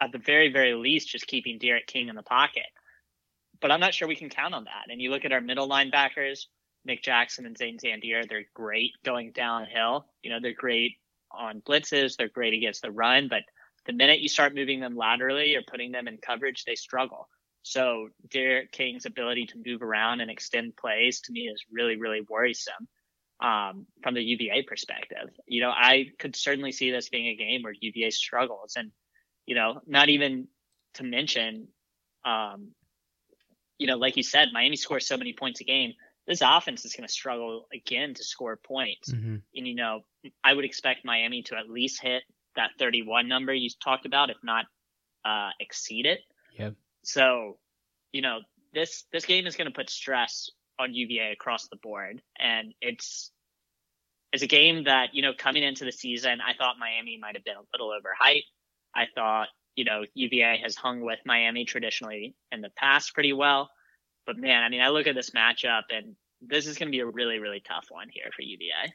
[0.00, 2.66] at the very, very least, just keeping D'Eriq King in the pocket.
[3.60, 4.86] But I'm not sure we can count on that.
[4.90, 6.46] And you look at our middle linebackers,
[6.84, 10.06] Nick Jackson and Zane Zandier, they're great going downhill.
[10.22, 10.96] You know, they're great
[11.36, 13.42] on blitzes, they're great against the run, but
[13.86, 17.28] the minute you start moving them laterally or putting them in coverage, they struggle.
[17.62, 22.20] So D'Eriq King's ability to move around and extend plays to me is really, really
[22.28, 22.88] worrisome
[23.40, 25.30] um, from the UVA perspective.
[25.46, 28.90] You know, I could certainly see this being a game where UVA struggles, and
[29.46, 30.48] you know, not even
[30.94, 31.68] to mention,
[32.24, 32.70] um,
[33.78, 35.92] you know, like you said, Miami scores so many points a game.
[36.26, 39.36] This offense is going to struggle again to score points, mm-hmm.
[39.54, 40.00] and you know,
[40.44, 42.22] I would expect Miami to at least hit
[42.56, 44.66] that 31 number you talked about, if not
[45.24, 46.20] uh, exceed it.
[46.58, 46.74] Yep.
[47.02, 47.58] So,
[48.12, 48.40] you know,
[48.72, 53.30] this this game is going to put stress on UVA across the board, and it's
[54.32, 57.44] it's a game that you know coming into the season, I thought Miami might have
[57.44, 58.44] been a little overhyped.
[58.94, 63.70] I thought you know UVA has hung with Miami traditionally in the past pretty well,
[64.26, 67.00] but man, I mean, I look at this matchup, and this is going to be
[67.00, 68.92] a really really tough one here for UVA.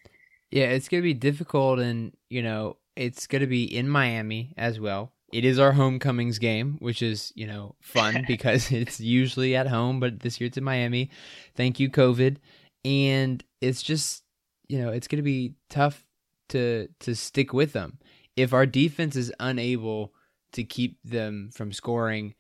[0.52, 4.54] Yeah, it's going to be difficult, and you know, it's going to be in Miami
[4.58, 5.14] as well.
[5.34, 10.00] It is our homecomings game, which is, you know, fun because it's usually at home,
[10.00, 11.12] but this year it's in Miami.
[11.56, 12.38] Thank you, COVID.
[12.86, 14.24] And it's just,
[14.70, 16.06] you know, it's going to be tough
[16.50, 18.00] to to stick with them.
[18.36, 20.14] If our defense is unable
[20.54, 22.36] to keep them from scoring,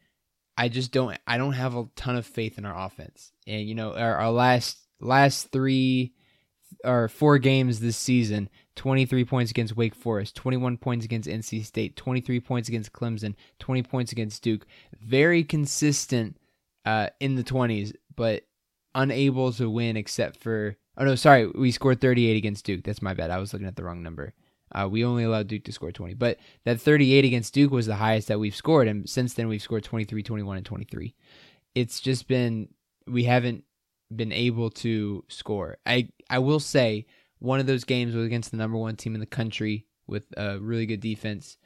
[0.58, 3.32] I just don't I don't have a ton of faith in our offense.
[3.46, 6.14] And you know, our, our last last 3
[6.84, 11.96] or 4 games this season, 23 points against Wake Forest, 21 points against NC State,
[11.96, 14.66] 23 points against Clemson, 20 points against Duke.
[15.00, 16.38] Very consistent
[16.86, 18.44] uh, in the 20s, but
[18.96, 20.76] unable to win except for.
[20.98, 21.46] Oh, no, sorry.
[21.46, 22.84] We scored 38 against Duke.
[22.84, 23.30] That's my bad.
[23.30, 24.34] I was looking at the wrong number.
[24.74, 26.14] Uh, we only allowed Duke to score 20.
[26.16, 28.88] But that 38 against Duke was the highest that we've scored.
[28.88, 31.16] And since then, we've scored 23, 21, and 23.
[31.76, 32.70] It's just been.
[33.06, 33.64] We haven't
[34.14, 35.78] been able to score.
[35.86, 37.06] I, I will say
[37.40, 40.60] one of those games was against the number one team in the country with a
[40.60, 41.58] really good defense,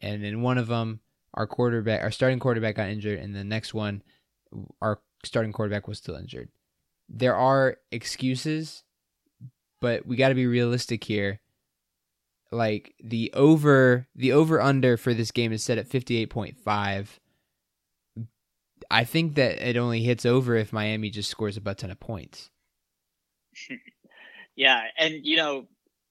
[0.00, 1.00] and in one of them,
[1.34, 4.02] our quarterback, our starting quarterback, got injured, and the next one,
[4.80, 6.48] our starting quarterback was still injured.
[7.08, 8.84] There are excuses,
[9.80, 11.40] but we got to be realistic here.
[12.50, 16.58] Like the over, the over under for this game is set at fifty eight point
[16.58, 17.20] five.
[18.90, 22.00] I think that it only hits over if Miami just scores a butt ton of
[22.00, 22.50] points.
[24.58, 25.68] Yeah, and you know,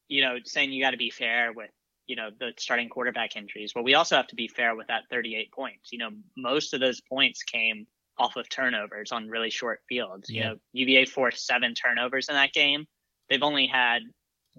[0.08, 1.70] you know, saying you got to be fair with
[2.08, 3.74] you know the starting quarterback injuries.
[3.76, 5.92] Well, we also have to be fair with that 38 points.
[5.92, 7.86] You know, most of those points came
[8.18, 10.30] off of turnovers on really short fields.
[10.30, 10.44] Yeah.
[10.44, 12.86] You know, UVA forced seven turnovers in that game.
[13.30, 14.04] They've only had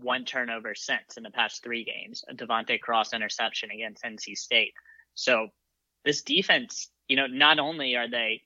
[0.02, 4.72] one turnover since in the past three games, a De'Vante Cross interception against NC State.
[5.14, 5.48] So
[6.04, 8.42] this defense, you know, not only are they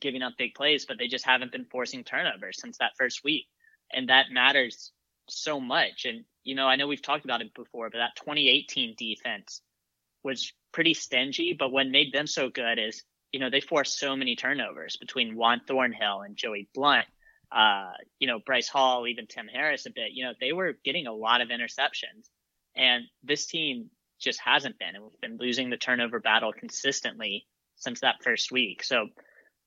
[0.00, 3.46] giving up big plays, but they just haven't been forcing turnovers since that first week
[3.92, 4.92] and that matters
[5.28, 6.04] so much.
[6.04, 9.60] And you know, I know we've talked about it before, but that 2018 defense
[10.22, 11.54] was pretty stingy.
[11.58, 15.36] But what made them so good is, you know, they forced so many turnovers between
[15.36, 17.06] Juan Thornhill and Joey Blount.
[17.52, 20.12] Uh, you know, Bryce Hall, even Tim Harris a bit.
[20.12, 22.28] You know, they were getting a lot of interceptions,
[22.76, 24.94] and this team just hasn't been.
[24.94, 28.84] And we've been losing the turnover battle consistently since that first week.
[28.84, 29.08] So,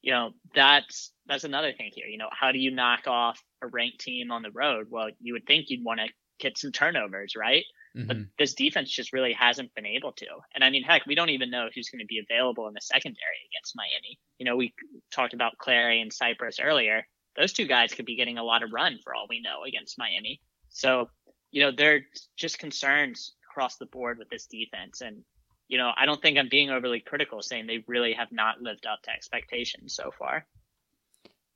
[0.01, 2.07] you know, that's that's another thing here.
[2.07, 5.33] You know, how do you knock off a ranked team on the road, well, you
[5.33, 6.07] would think you'd want to
[6.39, 7.63] get some turnovers, right?
[7.95, 8.07] Mm-hmm.
[8.07, 10.25] But this defense just really hasn't been able to.
[10.53, 12.81] And I mean, heck, we don't even know who's going to be available in the
[12.81, 14.19] secondary against Miami.
[14.39, 14.73] You know, we
[15.11, 17.07] talked about Clary and Cypress earlier.
[17.37, 19.97] Those two guys could be getting a lot of run for all we know against
[19.97, 20.39] Miami.
[20.69, 21.09] So,
[21.51, 21.99] you know, there are
[22.37, 25.01] just concerns across the board with this defense.
[25.01, 25.23] And,
[25.67, 28.85] you know, I don't think I'm being overly critical saying they really have not lived
[28.85, 30.45] up to expectations so far.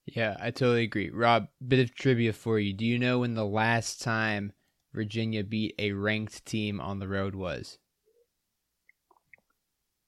[0.05, 1.09] Yeah, I totally agree.
[1.09, 2.73] Rob, bit of trivia for you.
[2.73, 4.53] Do you know when the last time
[4.93, 7.77] Virginia beat a ranked team on the road was?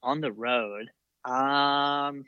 [0.01, 0.89] On the road.
[1.25, 2.25] Um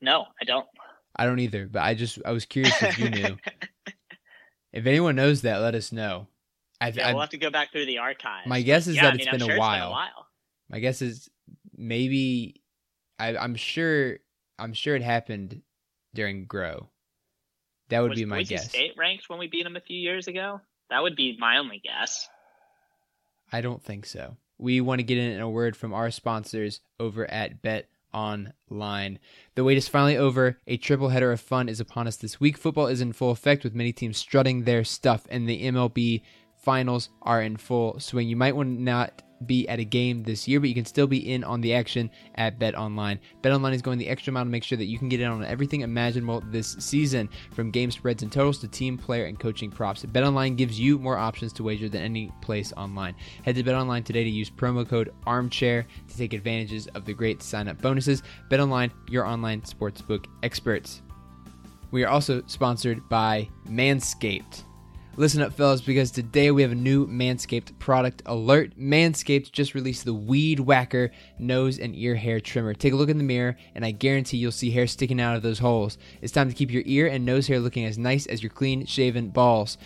[0.00, 0.66] No, I don't.
[1.18, 3.36] I don't either, but I just I was curious if you knew.
[4.72, 6.28] if anyone knows that, let us know.
[6.80, 8.46] I, yeah, I, we'll have to go back through the archives.
[8.46, 9.74] My guess is yeah, that I mean, it's, been sure a while.
[9.74, 10.26] it's been a while.
[10.70, 11.28] My guess is
[11.76, 12.62] maybe
[13.18, 14.18] I, I'm sure
[14.58, 15.62] I'm sure it happened
[16.14, 16.86] during Groh.
[17.88, 18.68] That would was be my Boise guess.
[18.68, 20.60] State ranked when we beat them a few years ago.
[20.90, 22.28] That would be my only guess.
[23.50, 24.36] I don't think so.
[24.58, 29.18] We want to get in a word from our sponsors over at Bet Online.
[29.54, 30.58] The wait is finally over.
[30.66, 32.56] A triple header of fun is upon us this week.
[32.56, 36.22] Football is in full effect with many teams strutting their stuff, and the MLB
[36.68, 38.28] finals are in full swing.
[38.28, 41.06] You might want to not be at a game this year, but you can still
[41.06, 43.18] be in on the action at Bet Online.
[43.40, 45.30] Bet Online is going the extra mile to make sure that you can get in
[45.30, 49.70] on everything imaginable this season, from game spreads and totals to team, player, and coaching
[49.70, 50.04] props.
[50.04, 53.14] Bet Online gives you more options to wager than any place online.
[53.46, 57.14] Head to Bet Online today to use promo code Armchair to take advantages of the
[57.14, 58.22] great sign-up bonuses.
[58.50, 61.00] Bet Online, your online sportsbook experts.
[61.92, 64.64] We are also sponsored by Manscaped.
[65.18, 68.78] Listen up, fellas, because today we have a new Manscaped product alert.
[68.78, 72.72] Manscaped just released the Weed Whacker nose and ear hair trimmer.
[72.72, 75.42] Take a look in the mirror, and I guarantee you'll see hair sticking out of
[75.42, 75.98] those holes.
[76.22, 78.86] It's time to keep your ear and nose hair looking as nice as your clean
[78.86, 79.76] shaven balls.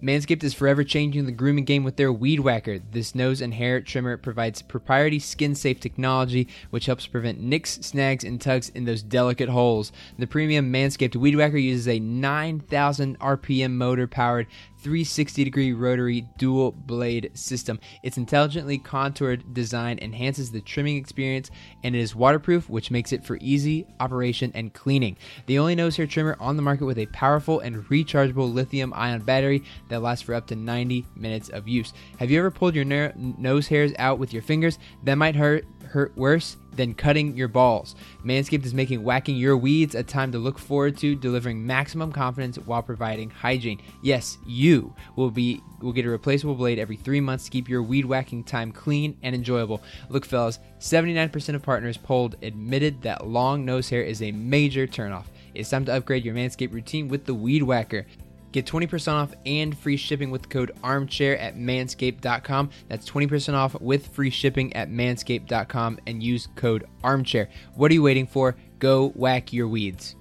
[0.00, 2.78] Manscaped is forever changing the grooming game with their Weed Whacker.
[2.78, 8.22] This nose and hair trimmer provides proprietary skin safe technology which helps prevent nicks, snags,
[8.22, 9.90] and tugs in those delicate holes.
[10.16, 14.46] The premium Manscaped Weed Whacker uses a 9,000 RPM motor powered
[14.78, 17.80] 360 degree rotary dual blade system.
[18.02, 21.50] Its intelligently contoured design enhances the trimming experience
[21.82, 25.16] and it is waterproof, which makes it for easy operation and cleaning.
[25.46, 29.22] The only nose hair trimmer on the market with a powerful and rechargeable lithium ion
[29.22, 31.92] battery that lasts for up to 90 minutes of use.
[32.18, 34.78] Have you ever pulled your nose hairs out with your fingers?
[35.04, 37.94] That might hurt hurt worse than cutting your balls.
[38.24, 42.56] Manscaped is making whacking your weeds a time to look forward to, delivering maximum confidence
[42.56, 43.82] while providing hygiene.
[44.00, 47.82] Yes, you will be will get a replaceable blade every three months to keep your
[47.82, 49.82] weed whacking time clean and enjoyable.
[50.08, 55.26] Look, fellas, 79% of partners polled admitted that long nose hair is a major turnoff.
[55.54, 58.06] It's time to upgrade your Manscaped routine with the Weed Whacker.
[58.52, 62.70] Get 20% off and free shipping with code armchair at manscaped.com.
[62.88, 67.50] That's 20% off with free shipping at manscaped.com and use code armchair.
[67.74, 68.56] What are you waiting for?
[68.78, 70.16] Go whack your weeds.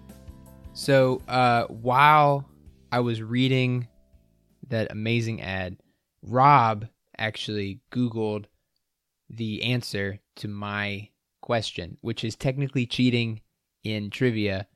[0.73, 2.45] So, uh, while
[2.91, 3.87] I was reading
[4.69, 5.77] that amazing ad,
[6.21, 6.87] Rob
[7.17, 8.45] actually Googled
[9.29, 11.09] the answer to my
[11.41, 13.41] question, which is technically cheating
[13.83, 14.67] in trivia.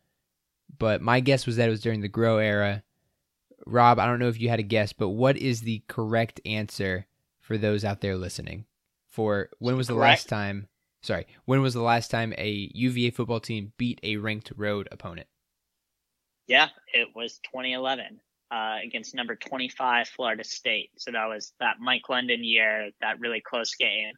[0.77, 2.83] But my guess was that it was during the Groh era
[3.65, 7.05] Rob, I don't know if you had a guess, but what is the correct answer
[7.39, 8.65] for those out there listening?
[9.09, 10.21] For when was the correct.
[10.21, 10.67] last time?
[11.03, 15.27] Sorry, when was the last time a UVA football team beat a ranked road opponent?
[16.47, 18.19] Yeah, it was 2011
[18.51, 20.91] uh, against number 25 Florida State.
[20.97, 24.13] So that was that Mike London year, that really close game.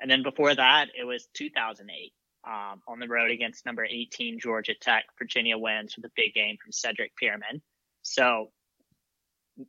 [0.00, 2.12] And then before that, it was 2008
[2.46, 5.04] um, on the road against number 18 Georgia Tech.
[5.18, 7.60] Virginia wins with a big game from Cedric Peerman.
[8.02, 8.50] So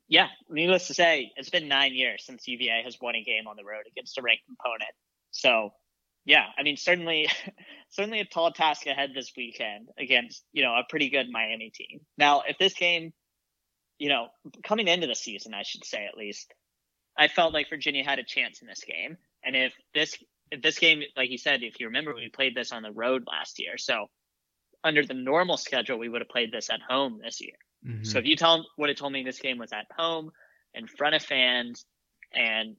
[0.08, 3.56] yeah, needless to say, it's been nine years since UVA has won a game on
[3.56, 4.91] the road against a ranked opponent.
[5.32, 5.73] So,
[6.25, 7.27] yeah, I mean, certainly,
[7.89, 11.99] certainly a tall task ahead this weekend against, you know, a pretty good Miami team.
[12.17, 13.13] Now, if this game,
[13.97, 14.27] you know,
[14.63, 16.53] coming into the season, I should say at least,
[17.17, 19.17] I felt like Virginia had a chance in this game.
[19.43, 20.17] And if this,
[20.51, 23.23] if this game, like you said, if you remember, we played this on the road
[23.27, 23.77] last year.
[23.77, 24.08] So
[24.84, 27.56] under the normal schedule, we would have played this at home this year.
[27.85, 28.03] Mm-hmm.
[28.03, 30.31] So if you tell would have told me this game was at home
[30.73, 31.85] in front of fans
[32.33, 32.75] and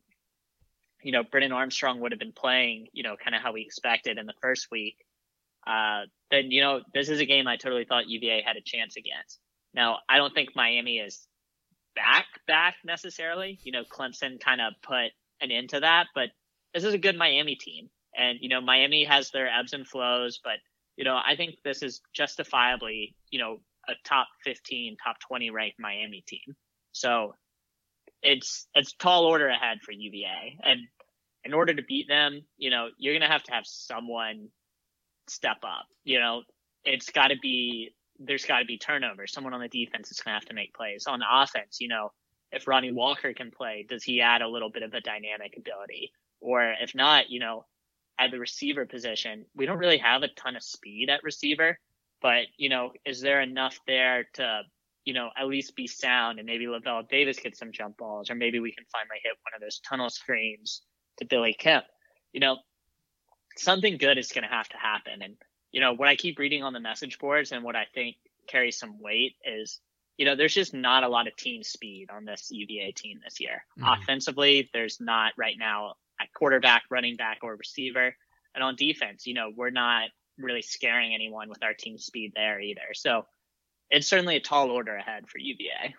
[1.02, 4.18] you know Brennan Armstrong would have been playing, you know, kind of how we expected
[4.18, 4.96] in the first week,
[5.66, 8.96] uh, then you know this is a game I totally thought UVA had a chance
[8.96, 9.38] against.
[9.74, 11.26] Now I don't think Miami is
[11.94, 13.58] back back necessarily.
[13.62, 16.30] You know, Clemson kind of put an end to that, but
[16.72, 20.40] this is a good Miami team, and you know Miami has their ebbs and flows,
[20.42, 20.59] but
[20.96, 25.78] you know I think this is justifiably you know a top 15, top 20 ranked
[25.78, 26.57] Miami team.
[26.93, 27.35] So
[28.22, 30.80] it's it's tall order ahead for UVA, and
[31.45, 34.49] in order to beat them, you know, you're gonna have to have someone
[35.28, 35.87] step up.
[36.05, 36.43] You know,
[36.85, 39.32] it's got to be there's got to be turnovers.
[39.32, 41.07] Someone on the defense is gonna have to make plays.
[41.07, 42.12] On offense, you know,
[42.53, 46.12] if Ronnie Walker can play, does he add a little bit of a dynamic ability?
[46.41, 47.64] Or if not, you know,
[48.18, 51.78] at the receiver position, we don't really have a ton of speed at receiver.
[52.25, 54.62] But, you know, is there enough there to
[55.05, 58.35] you know, at least be sound and maybe Lavel Davis get some jump balls, or
[58.35, 60.83] maybe we can finally hit one of those tunnel screens
[61.18, 61.85] to Billy Kemp.
[62.33, 62.57] You know,
[63.57, 65.22] something good is going to have to happen.
[65.22, 65.37] And,
[65.72, 68.16] you know, what I keep reading on the message boards and what I think
[68.49, 69.81] carries some weight is,
[70.16, 73.41] you know, there's just not a lot of team speed on this UVA team this
[73.41, 73.64] year.
[73.79, 74.03] Mm-hmm.
[74.03, 78.16] Offensively, there's not right now at quarterback, running back, or receiver.
[78.55, 80.09] And on defense, you know, we're not
[80.39, 82.95] really scaring anyone with our team speed there either.
[82.95, 83.26] So
[83.91, 85.95] it's certainly a tall order ahead for UVA.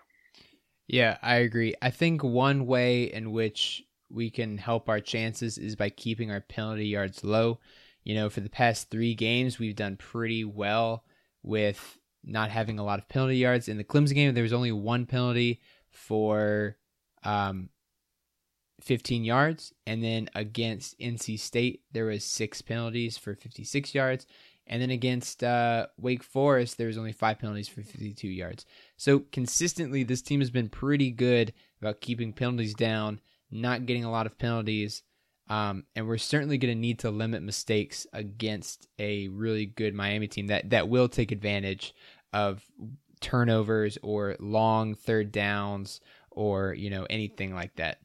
[0.88, 1.74] Yeah, I agree.
[1.82, 6.40] I think one way in which we can help our chances is by keeping our
[6.40, 7.58] penalty yards low.
[8.04, 11.04] You know, for the past three games, we've done pretty well
[11.42, 13.68] with not having a lot of penalty yards.
[13.68, 16.76] In the Clemson game, there was only one penalty for
[17.24, 17.68] um,
[18.86, 24.26] 15 yards, and then against NC State, there was six penalties for 56 yards.
[24.68, 28.66] And then against uh, Wake Forest, there was only five penalties for 52 yards.
[28.96, 33.20] So consistently, this team has been pretty good about keeping penalties down
[33.50, 35.02] not getting a lot of penalties.
[35.48, 40.26] Um, and we're certainly going to need to limit mistakes against a really good Miami
[40.26, 41.94] team that, that will take advantage
[42.32, 42.64] of
[43.20, 48.00] turnovers or long third downs or, you know, anything like that.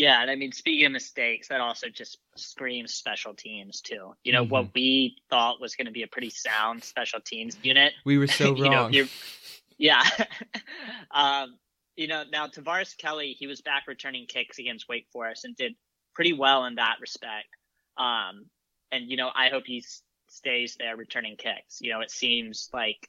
[0.00, 4.14] Yeah, and I mean, speaking of mistakes, that also just screams special teams too.
[4.24, 4.50] You know, mm-hmm.
[4.50, 7.92] what we thought was going to be a pretty sound special teams unit.
[8.06, 8.92] We were so wrong.
[8.92, 9.04] know,
[9.76, 10.02] yeah.
[11.10, 11.58] um,
[11.96, 15.74] you know, now Tavares Kelly, he was back returning kicks against Wake Forest and did
[16.14, 17.48] pretty well in that respect.
[17.98, 18.46] Um,
[18.90, 19.84] and you know, I hope he
[20.30, 21.82] stays there returning kicks.
[21.82, 23.06] You know, it seems like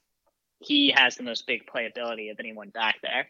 [0.58, 3.28] he has the most big playability of anyone back there.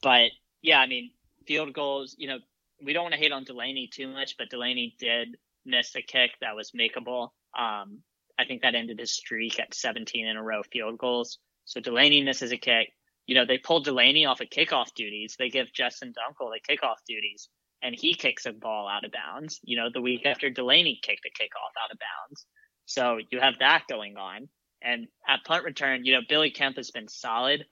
[0.00, 0.30] But
[0.62, 1.10] yeah, I mean,
[1.48, 2.14] field goals.
[2.16, 2.38] You know,
[2.84, 6.32] we don't want to hate on Delaney too much, but Delaney did miss a kick
[6.40, 7.30] that was makeable.
[7.58, 8.00] Um,
[8.38, 11.38] I think that ended his streak at 17 in a row field goals.
[11.64, 12.88] So Delaney misses a kick
[13.30, 15.36] you know, they pulled Delaney off of kickoff duties.
[15.38, 17.48] They give Justin Dunkel the kickoff duties,
[17.80, 19.60] and he kicks a ball out of bounds.
[19.62, 22.44] You know, the week after Delaney kicked a kickoff out of bounds.
[22.86, 24.48] So you have that going on.
[24.82, 27.66] And at punt return, you know, Billy Kemp has been solid.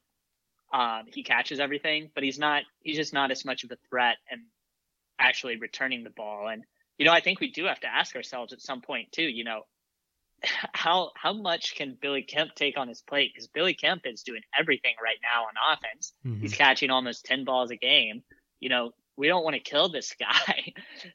[0.72, 4.18] Um, he catches everything, but he's not, he's just not as much of a threat
[4.30, 4.42] and
[5.18, 6.48] actually returning the ball.
[6.48, 6.64] And,
[6.98, 9.44] you know, I think we do have to ask ourselves at some point too, you
[9.44, 9.62] know,
[10.72, 13.32] how how much can Billy Kemp take on his plate?
[13.34, 16.12] Because Billy Kemp is doing everything right now on offense.
[16.24, 16.40] Mm-hmm.
[16.40, 18.22] He's catching almost ten balls a game.
[18.60, 20.72] You know, we don't want to kill this guy.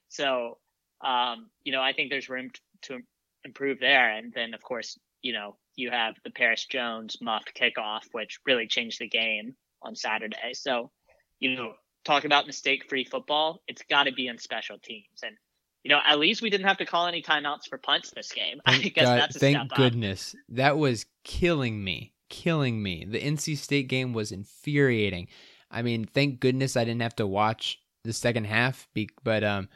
[0.10, 0.58] so,
[1.04, 2.52] um, you know, I think there's room
[2.84, 3.00] to
[3.46, 4.12] improve there.
[4.12, 8.68] And then, of course, you know, you have the Paris Jones muffed kickoff, which really
[8.68, 10.54] changed the game on Saturday.
[10.54, 10.92] So,
[11.40, 11.74] you know,
[12.04, 13.62] talk about mistake free football.
[13.68, 15.22] It's got to be in special teams.
[15.24, 15.36] And
[15.84, 18.62] you know, at least we didn't have to call any timeouts for punts this game.
[18.66, 20.34] Thank I guess God, that's thank goodness.
[20.34, 20.40] Up.
[20.56, 23.06] That was killing me, killing me.
[23.06, 25.28] The NC State game was infuriating.
[25.70, 28.88] I mean, thank goodness I didn't have to watch the second half,
[29.24, 29.68] but um,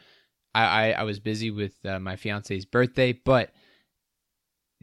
[0.54, 3.52] I I, I was busy with uh, my fiance's birthday, but.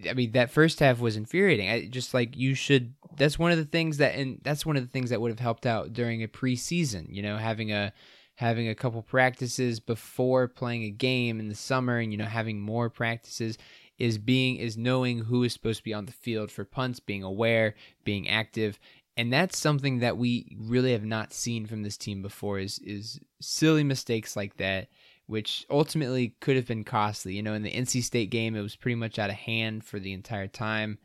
[0.10, 1.70] I mean that first half was infuriating.
[1.70, 2.96] I just like you should.
[3.18, 5.40] That's one of the things that, and that's one of the things that would have
[5.40, 7.08] helped out during a preseason.
[7.10, 7.94] You know, having a
[8.36, 12.60] having a couple practices before playing a game in the summer and you know having
[12.60, 13.58] more practices
[13.98, 17.24] is being is knowing who is supposed to be on the field for punts being
[17.24, 18.78] aware being active
[19.18, 23.20] and that's something that we really have not seen from this team before is is
[23.42, 24.90] silly mistakes like that
[25.28, 28.76] which ultimately could have been costly you know in the NC State game it was
[28.76, 30.98] pretty much out of hand for the entire time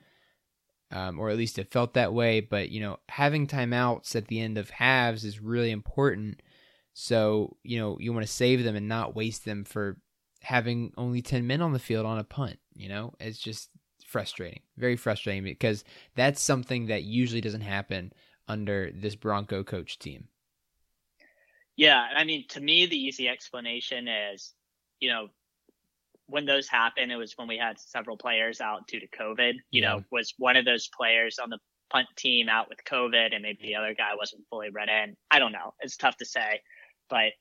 [0.91, 4.41] um, or at least it felt that way but you know having timeouts at the
[4.41, 6.41] end of halves is really important
[6.93, 9.97] so, you know, you want to save them and not waste them for
[10.43, 13.15] having only 10 men on the field on a punt, you know?
[13.21, 13.71] It's just
[14.07, 14.61] frustrating.
[14.77, 15.85] Very frustrating because
[16.15, 18.13] that's something that usually doesn't happen
[18.49, 20.29] under this Bronco coach team.
[21.77, 24.53] Yeah, I mean, to me, the easy explanation is,
[24.99, 25.29] you know,
[26.31, 29.55] when those happened, it was when we had several players out due to COVID.
[29.71, 29.89] You yeah.
[29.89, 31.59] know, was one of those players on the
[31.91, 35.17] punt team out with COVID, and maybe the other guy wasn't fully read in.
[35.31, 35.75] I don't know.
[35.81, 36.61] It's tough to say.
[37.09, 37.33] But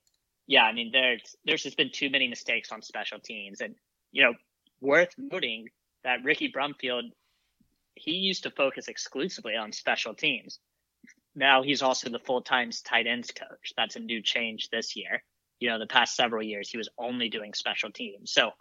[0.48, 3.76] yeah, I mean, there's there's just been too many mistakes on special teams, and
[4.12, 4.34] you know,
[4.82, 5.68] worth noting
[6.04, 7.12] that Ricky Brumfield,
[7.96, 10.60] he used to focus exclusively on special teams.
[11.36, 13.74] Now he's also the full time tight ends coach.
[13.78, 15.24] That's a new change this year.
[15.60, 18.32] You know, the past several years he was only doing special teams.
[18.32, 18.52] So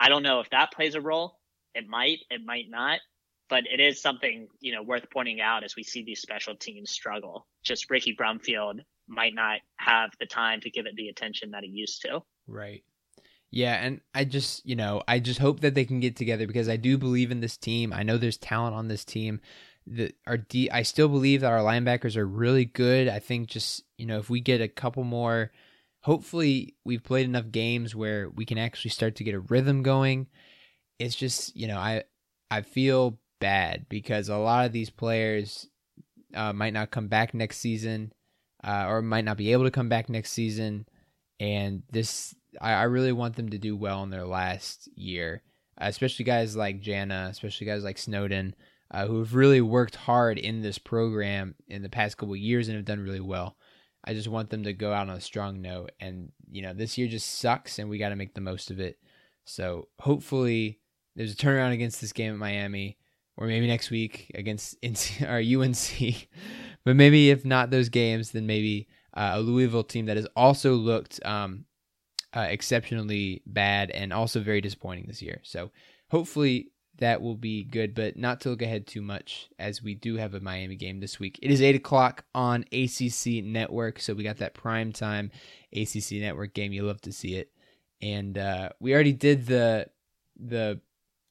[0.00, 1.38] I don't know if that plays a role.
[1.74, 3.00] It might, it might not,
[3.48, 6.90] but it is something, you know, worth pointing out as we see these special teams
[6.90, 7.46] struggle.
[7.62, 11.70] Just Ricky Brumfield might not have the time to give it the attention that he
[11.70, 12.22] used to.
[12.46, 12.84] Right.
[13.50, 16.68] Yeah, and I just, you know, I just hope that they can get together because
[16.68, 17.92] I do believe in this team.
[17.92, 19.40] I know there's talent on this team.
[19.86, 23.08] the our D I still believe that our linebackers are really good.
[23.08, 25.52] I think just, you know, if we get a couple more
[26.04, 30.26] hopefully we've played enough games where we can actually start to get a rhythm going.
[30.98, 32.04] It's just, you know, I
[32.50, 35.66] I feel bad because a lot of these players
[36.34, 38.12] uh, might not come back next season
[38.62, 40.86] uh, or might not be able to come back next season
[41.40, 45.42] and this I, I really want them to do well in their last year,
[45.78, 48.54] especially guys like Jana, especially guys like Snowden
[48.90, 52.76] uh, who have really worked hard in this program in the past couple years and
[52.76, 53.56] have done really well.
[54.04, 55.92] I just want them to go out on a strong note.
[55.98, 58.80] And, you know, this year just sucks and we got to make the most of
[58.80, 58.98] it.
[59.44, 60.80] So hopefully
[61.16, 62.98] there's a turnaround against this game at Miami
[63.36, 66.28] or maybe next week against NC, or UNC.
[66.84, 70.74] but maybe if not those games, then maybe uh, a Louisville team that has also
[70.74, 71.64] looked um,
[72.36, 75.40] uh, exceptionally bad and also very disappointing this year.
[75.44, 75.70] So
[76.10, 80.16] hopefully that will be good, but not to look ahead too much as we do
[80.16, 81.38] have a Miami game this week.
[81.42, 85.30] It is 8 o'clock on ACC Network, so we got that prime time
[85.74, 86.72] ACC Network game.
[86.72, 87.50] You love to see it.
[88.00, 89.88] And uh, we already did the
[90.36, 90.80] the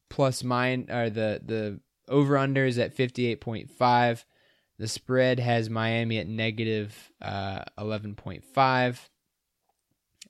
[0.09, 4.25] plus mine or the the over under is at 58.5.
[4.79, 8.99] The spread has Miami at negative, uh, 11.5.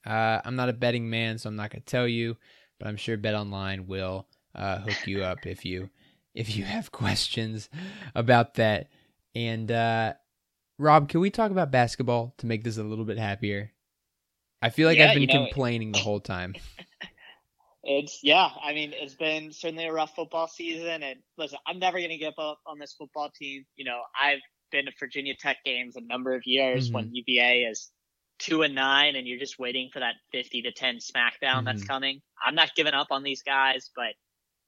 [0.06, 2.38] Uh, I'm not a betting man, so I'm not going to tell you,
[2.78, 5.90] but I'm sure Bet Online will uh, hook you up if you
[6.36, 7.70] if you have questions
[8.16, 8.90] about that.
[9.36, 10.14] And uh,
[10.80, 13.72] Rob, can we talk about basketball to make this a little bit happier?
[14.62, 16.56] I feel like Yeah, I've been you know- complaining the whole time.
[17.86, 18.48] It's yeah.
[18.64, 22.18] I mean, it's been certainly a rough football season, and listen, I'm never going to
[22.18, 23.66] give up on this football team.
[23.76, 24.40] You know, I've
[24.72, 27.92] been to Virginia Tech games a number of years when UVA is
[28.40, 31.88] two and nine, and you're just waiting for that 50 to 10 smackdown that's Mhm.
[31.88, 32.22] coming.
[32.42, 34.14] I'm not giving up on these guys, but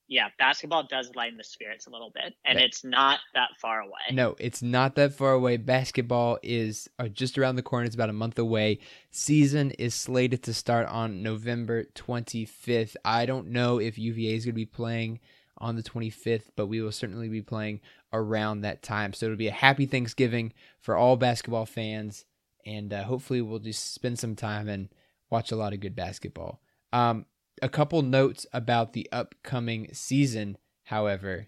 [0.08, 4.02] yeah, basketball does lighten the spirits a little bit, and it's not that far away.
[4.12, 5.58] No, it's not that far away.
[5.58, 7.86] Basketball is uh, just around the corner.
[7.86, 8.80] It's about a month away.
[9.10, 12.96] Season is slated to start on November 25th.
[13.04, 15.20] I don't know if UVA is going to be playing
[15.58, 17.82] on the 25th, but we will certainly be playing
[18.14, 19.12] around that time.
[19.14, 22.26] So it'll be a happy Thanksgiving for all basketball fans,
[22.64, 24.90] and uh, hopefully we'll just spend some time and
[25.32, 26.62] watch a lot of good basketball.
[26.94, 27.26] Um,
[27.62, 31.48] a couple notes about the upcoming season, however,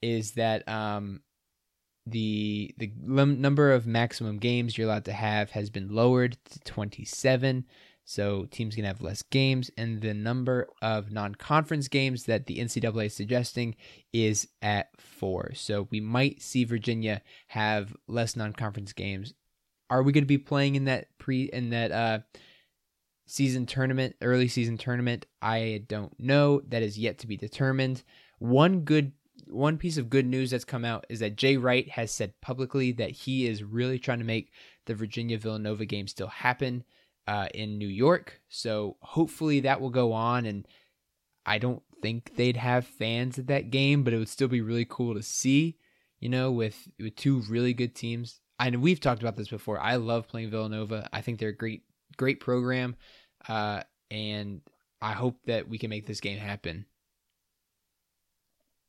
[0.00, 1.20] is that um,
[2.06, 6.58] the the lim- number of maximum games you're allowed to have has been lowered to
[6.60, 7.64] 27
[8.04, 13.06] so teams can have less games and the number of non-conference games that the ncaa
[13.06, 13.76] is suggesting
[14.12, 15.52] is at four.
[15.54, 19.34] So we might see virginia have less non-conference games.
[19.88, 22.18] Are we going to be playing in that pre in that uh
[23.32, 28.02] season tournament early season tournament i don't know that is yet to be determined
[28.38, 29.12] one good
[29.46, 32.92] one piece of good news that's come out is that Jay Wright has said publicly
[32.92, 34.50] that he is really trying to make
[34.86, 36.84] the Virginia Villanova game still happen
[37.26, 38.40] uh, in New York.
[38.48, 40.46] So hopefully that will go on.
[40.46, 40.66] And
[41.44, 44.86] I don't think they'd have fans at that game, but it would still be really
[44.88, 45.76] cool to see.
[46.20, 48.40] You know, with with two really good teams.
[48.60, 49.80] And we've talked about this before.
[49.80, 51.08] I love playing Villanova.
[51.12, 51.82] I think they're a great
[52.16, 52.94] great program,
[53.48, 54.60] uh, and
[55.00, 56.86] I hope that we can make this game happen.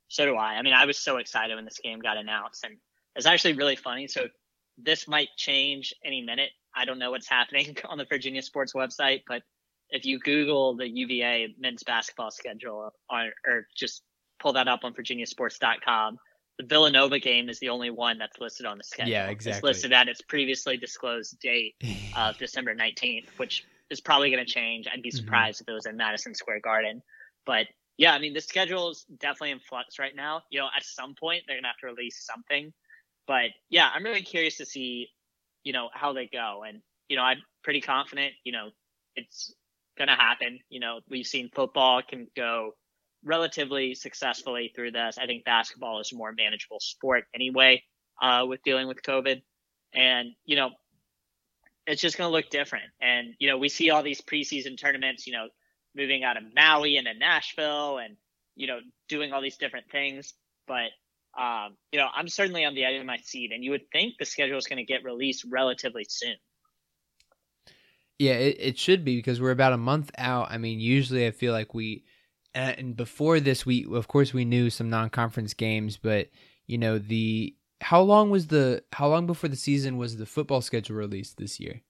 [0.08, 0.54] So do I.
[0.54, 2.78] I mean, I was so excited when this game got announced, and
[3.16, 4.08] it's actually really funny.
[4.08, 4.28] So
[4.78, 6.52] this might change any minute.
[6.76, 9.42] I don't know what's happening on the Virginia Sports website, but
[9.90, 14.04] if you Google the UVA men's basketball schedule, or, or just
[14.40, 16.18] pull that up on VirginiaSports.com,
[16.60, 19.12] the Villanova game is the only one that's listed on the schedule.
[19.12, 19.58] Yeah, exactly.
[19.58, 21.76] It's listed at its previously disclosed date
[22.16, 24.88] of December 19th, which is probably going to change.
[24.92, 25.12] I'd be Mhm.
[25.12, 27.02] surprised if it was in Madison Square Garden.
[27.46, 27.68] But
[27.98, 30.44] yeah, I mean, the schedule is definitely in flux right now.
[30.50, 32.74] You know, at some point they're going to have to release something.
[33.28, 35.10] But yeah, I'm really curious to see,
[35.64, 36.64] you know, how they go.
[36.68, 38.72] And, you know, I'm pretty confident, you know,
[39.16, 39.54] it's
[39.98, 40.60] going to happen.
[40.70, 42.74] You know, we've seen football can go
[43.24, 45.18] relatively successfully through this.
[45.18, 47.84] I think basketball is a more manageable sport anyway,
[48.22, 49.42] uh, with dealing with COVID.
[49.94, 50.72] And, you know,
[51.86, 52.86] it's just going to look different.
[53.02, 55.48] And, you know, we see all these preseason tournaments, you know,
[55.96, 58.16] moving out of Maui and into Nashville and,
[58.56, 58.80] you know,
[59.10, 60.34] doing all these different things.
[60.68, 60.92] But,
[61.40, 64.16] um, you know, I'm certainly on the edge of my seat and you would think
[64.18, 66.36] the schedule is going to get released relatively soon.
[68.20, 70.48] Yeah, it, it should be because we're about a month out.
[70.50, 72.06] I mean, usually I feel like we,
[72.56, 76.30] uh, and before this, we of course we knew some non-conference games, but
[76.68, 80.62] you know the how long was the how long before the season was the football
[80.62, 81.82] schedule released this year?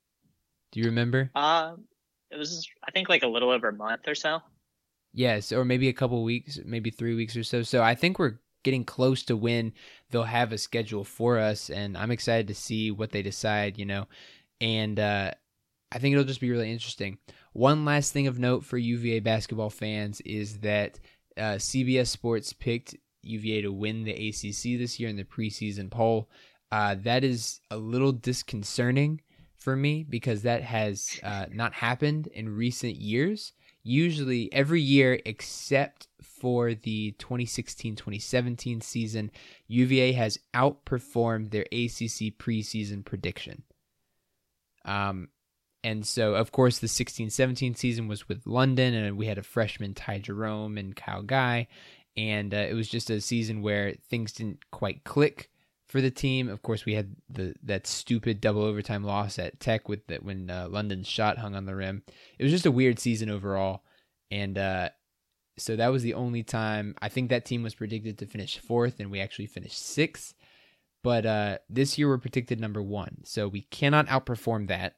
[0.72, 1.30] Do you remember?
[1.36, 1.86] Um,
[2.32, 4.40] it was, I think, like a little over a month or so.
[5.14, 7.62] Yes, or maybe a couple weeks, maybe three weeks or so.
[7.62, 9.74] So I think we're getting close to when
[10.10, 13.78] they'll have a schedule for us, and I'm excited to see what they decide.
[13.78, 14.08] You know,
[14.60, 15.32] and uh,
[15.92, 17.20] I think it'll just be really interesting.
[17.54, 21.00] One last thing of note for UVA basketball fans is that
[21.38, 26.30] uh, CBS Sports picked UVA to win the ACC this year in the preseason poll.
[26.72, 29.22] Uh, that is a little disconcerting
[29.56, 33.54] for me because that has uh, not happened in recent years.
[33.84, 39.32] Usually, every year except for the 2016 2017 season,
[39.68, 43.64] UVA has outperformed their ACC preseason prediction.
[44.86, 45.30] Um,
[45.84, 49.44] and so, of course, the 16 17 season was with London, and we had a
[49.44, 51.68] freshman, Ty Jerome, and Kyle Guy.
[52.16, 55.50] And uh, it was just a season where things didn't quite click
[55.88, 56.48] for the team.
[56.50, 60.50] Of course, we had the that stupid double overtime loss at Tech with that when
[60.50, 62.04] uh, London's shot hung on the rim.
[62.38, 63.84] It was just a weird season overall,
[64.30, 64.90] and uh,
[65.58, 69.00] so that was the only time I think that team was predicted to finish fourth,
[69.00, 70.36] and we actually finished sixth.
[71.04, 74.96] But uh, this year we're predicted number one, so we cannot outperform that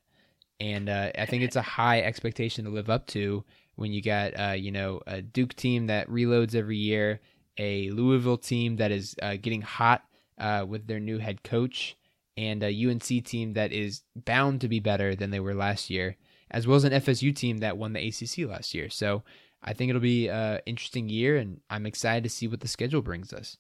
[0.60, 3.44] and uh, I think it's a high expectation to live up to
[3.76, 7.20] when you got uh, you know a Duke team that reloads every year,
[7.58, 10.04] a Louisville team that is uh, getting hot
[10.38, 11.96] uh, with their new head coach,
[12.38, 16.18] and a UNC team that is bound to be better than they were last year,
[16.52, 18.90] as well as an FSU team that won the ACC last year.
[18.90, 19.24] So
[19.64, 23.02] I think it'll be an interesting year, and I'm excited to see what the schedule
[23.02, 23.58] brings us.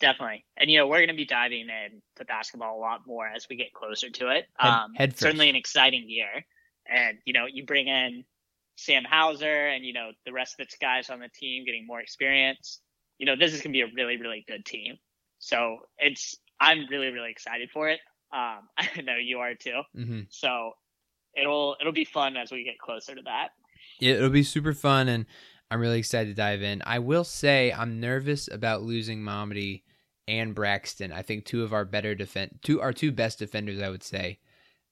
[0.00, 0.46] Definitely.
[0.56, 3.56] And, you know, we're going to be diving into basketball a lot more as we
[3.56, 4.46] get closer to it.
[4.58, 6.46] Um, head, certainly an exciting year.
[6.86, 8.24] And, you know, you bring in
[8.84, 12.00] Sam Hauser and, you know, the rest of the guys on the team getting more
[12.00, 12.80] experience.
[13.18, 14.96] You know, this is going to be a really, really good team.
[15.38, 18.00] So it's, I'm really, really excited for it.
[18.32, 19.82] Um, I know you are too.
[19.96, 20.20] Mm-hmm.
[20.30, 20.72] So
[21.36, 23.48] it'll, it'll be fun as we get closer to that.
[23.98, 25.08] Yeah, it'll be super fun.
[25.08, 25.26] And,
[25.70, 26.82] I'm really excited to dive in.
[26.84, 29.82] I will say I'm nervous about losing Mamadi
[30.26, 31.12] and Braxton.
[31.12, 34.40] I think two of our better defend two our two best defenders, I would say,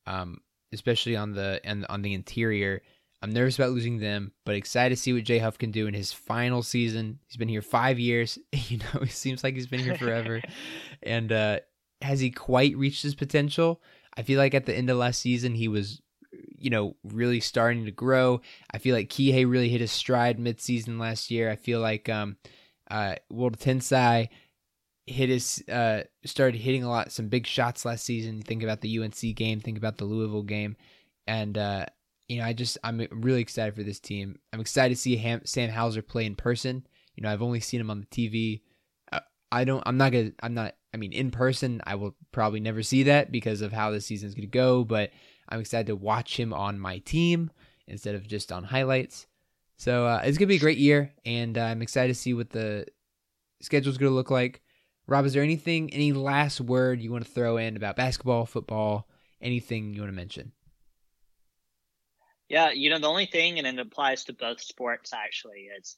[0.07, 0.39] um,
[0.73, 2.83] especially on the and on the interior.
[3.21, 5.95] I'm nervous about losing them, but excited to see what Jay Huff can do in
[5.95, 7.19] his final season.
[7.27, 8.39] He's been here five years.
[8.69, 10.43] You know, it seems like he's been here forever.
[11.03, 11.61] and uh,
[12.03, 13.81] has he quite reached his potential?
[14.17, 16.03] I feel like at the end of last season, he was,
[16.59, 18.41] you know, really starting to grow.
[18.71, 21.51] I feel like Kihei really hit his stride mid-season last year.
[21.51, 22.37] I feel like um,
[22.91, 24.29] uh, Woldetensae
[25.07, 28.43] hit his uh started hitting a lot some big shots last season.
[28.43, 30.77] Think about the UNC game, think about the Louisville game,
[31.27, 31.87] and uh,
[32.29, 34.39] you know I just I'm really excited for this team.
[34.53, 36.87] I'm excited to see Ham, Sam Hauser play in person.
[37.17, 38.61] You know I've only seen him on the TV.
[39.11, 39.21] Uh,
[39.51, 39.83] I don't.
[39.87, 40.33] I'm not gonna.
[40.43, 40.75] I'm not.
[40.95, 44.35] I mean, in person, I will probably never see that because of how the season's
[44.35, 44.85] gonna go.
[44.85, 45.11] But
[45.49, 47.51] I'm excited to watch him on my team
[47.87, 49.27] instead of just on highlights.
[49.77, 52.51] So uh, it's gonna be a great year, and uh, I'm excited to see what
[52.51, 52.87] the
[53.63, 54.61] schedule's gonna look like.
[55.07, 59.09] Rob, is there anything, any last word you want to throw in about basketball, football,
[59.41, 60.53] anything you want to mention?
[62.49, 65.97] Yeah, you know, the only thing, and it applies to both sports actually, is,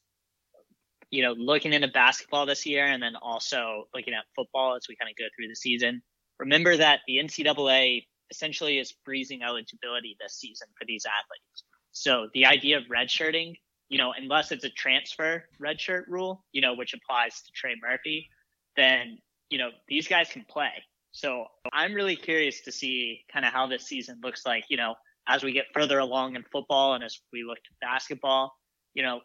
[1.10, 4.96] you know, looking into basketball this year and then also looking at football as we
[4.96, 6.02] kind of go through the season.
[6.38, 11.64] Remember that the NCAA essentially is freezing eligibility this season for these athletes.
[11.92, 13.56] So the idea of redshirting,
[13.88, 18.28] you know, unless it's a transfer redshirt rule, you know, which applies to Trey Murphy,
[18.76, 19.18] then
[19.50, 20.70] you know these guys can play.
[21.12, 24.64] So I'm really curious to see kind of how this season looks like.
[24.68, 24.94] You know,
[25.28, 28.52] as we get further along in football and as we look to basketball,
[28.94, 29.20] you know,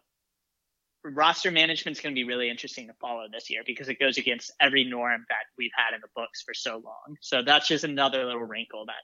[1.04, 4.18] roster management is going to be really interesting to follow this year because it goes
[4.18, 7.16] against every norm that we've had in the books for so long.
[7.20, 9.02] So that's just another little wrinkle that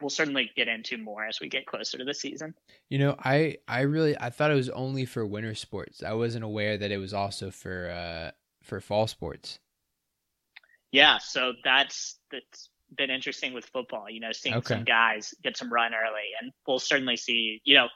[0.00, 2.54] we'll certainly get into more as we get closer to the season.
[2.90, 6.02] You know, I I really I thought it was only for winter sports.
[6.02, 8.30] I wasn't aware that it was also for uh
[8.62, 9.60] for fall sports
[10.94, 14.08] yeah, so that's that's been interesting with football.
[14.08, 14.74] You know, seeing okay.
[14.74, 17.60] some guys get some run early, and we'll certainly see.
[17.64, 17.88] You know,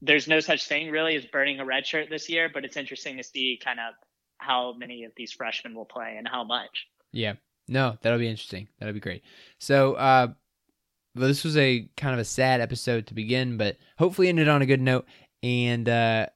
[0.00, 3.16] there's no such thing really as burning a red shirt this year, but it's interesting
[3.16, 3.94] to see kind of
[4.38, 6.86] how many of these freshmen will play and how much.
[7.12, 7.34] Yeah,
[7.68, 8.68] no, that'll be interesting.
[8.78, 9.22] That'll be great.
[9.58, 10.28] So, uh,
[11.14, 14.62] well, this was a kind of a sad episode to begin, but hopefully ended on
[14.62, 15.06] a good note.
[15.42, 16.26] And uh,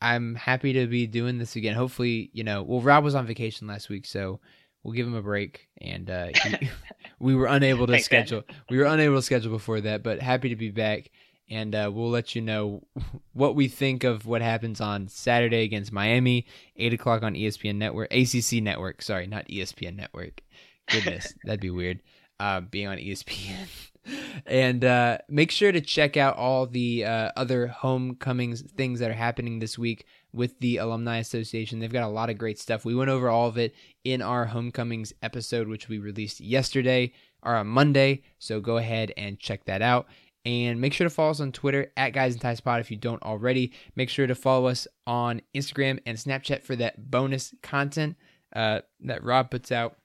[0.00, 1.74] I'm happy to be doing this again.
[1.74, 4.40] Hopefully, you know, well, Rob was on vacation last week, so
[4.82, 5.68] we'll give him a break.
[5.80, 6.70] And uh, he,
[7.18, 8.44] we were unable to Thanks, schedule.
[8.48, 8.58] Man.
[8.70, 11.10] We were unable to schedule before that, but happy to be back.
[11.48, 12.82] And uh, we'll let you know
[13.32, 16.46] what we think of what happens on Saturday against Miami,
[16.76, 19.00] eight o'clock on ESPN Network, ACC Network.
[19.02, 20.42] Sorry, not ESPN Network.
[20.90, 22.00] Goodness, that'd be weird.
[22.38, 23.66] Uh, being on ESPN.
[24.46, 29.14] and uh, make sure to check out all the uh, other homecomings things that are
[29.14, 30.04] happening this week
[30.36, 31.80] with the Alumni Association.
[31.80, 32.84] They've got a lot of great stuff.
[32.84, 33.74] We went over all of it
[34.04, 37.12] in our Homecomings episode, which we released yesterday
[37.42, 38.22] or on Monday.
[38.38, 40.06] So go ahead and check that out.
[40.44, 42.96] And make sure to follow us on Twitter at Guys and Ties Pod if you
[42.96, 43.72] don't already.
[43.96, 48.16] Make sure to follow us on Instagram and Snapchat for that bonus content
[48.54, 49.96] uh, that Rob puts out.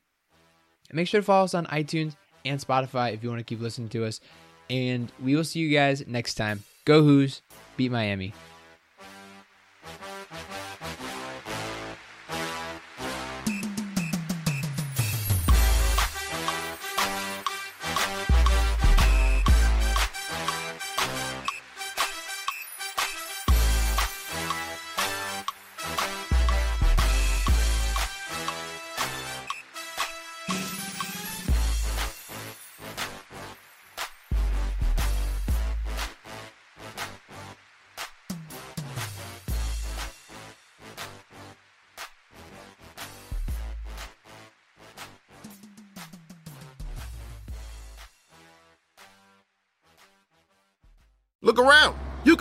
[0.90, 3.62] And make sure to follow us on iTunes and Spotify if you want to keep
[3.62, 4.20] listening to us.
[4.70, 6.64] And we will see you guys next time.
[6.86, 7.42] Go Hoos,
[7.78, 8.34] beat Miami.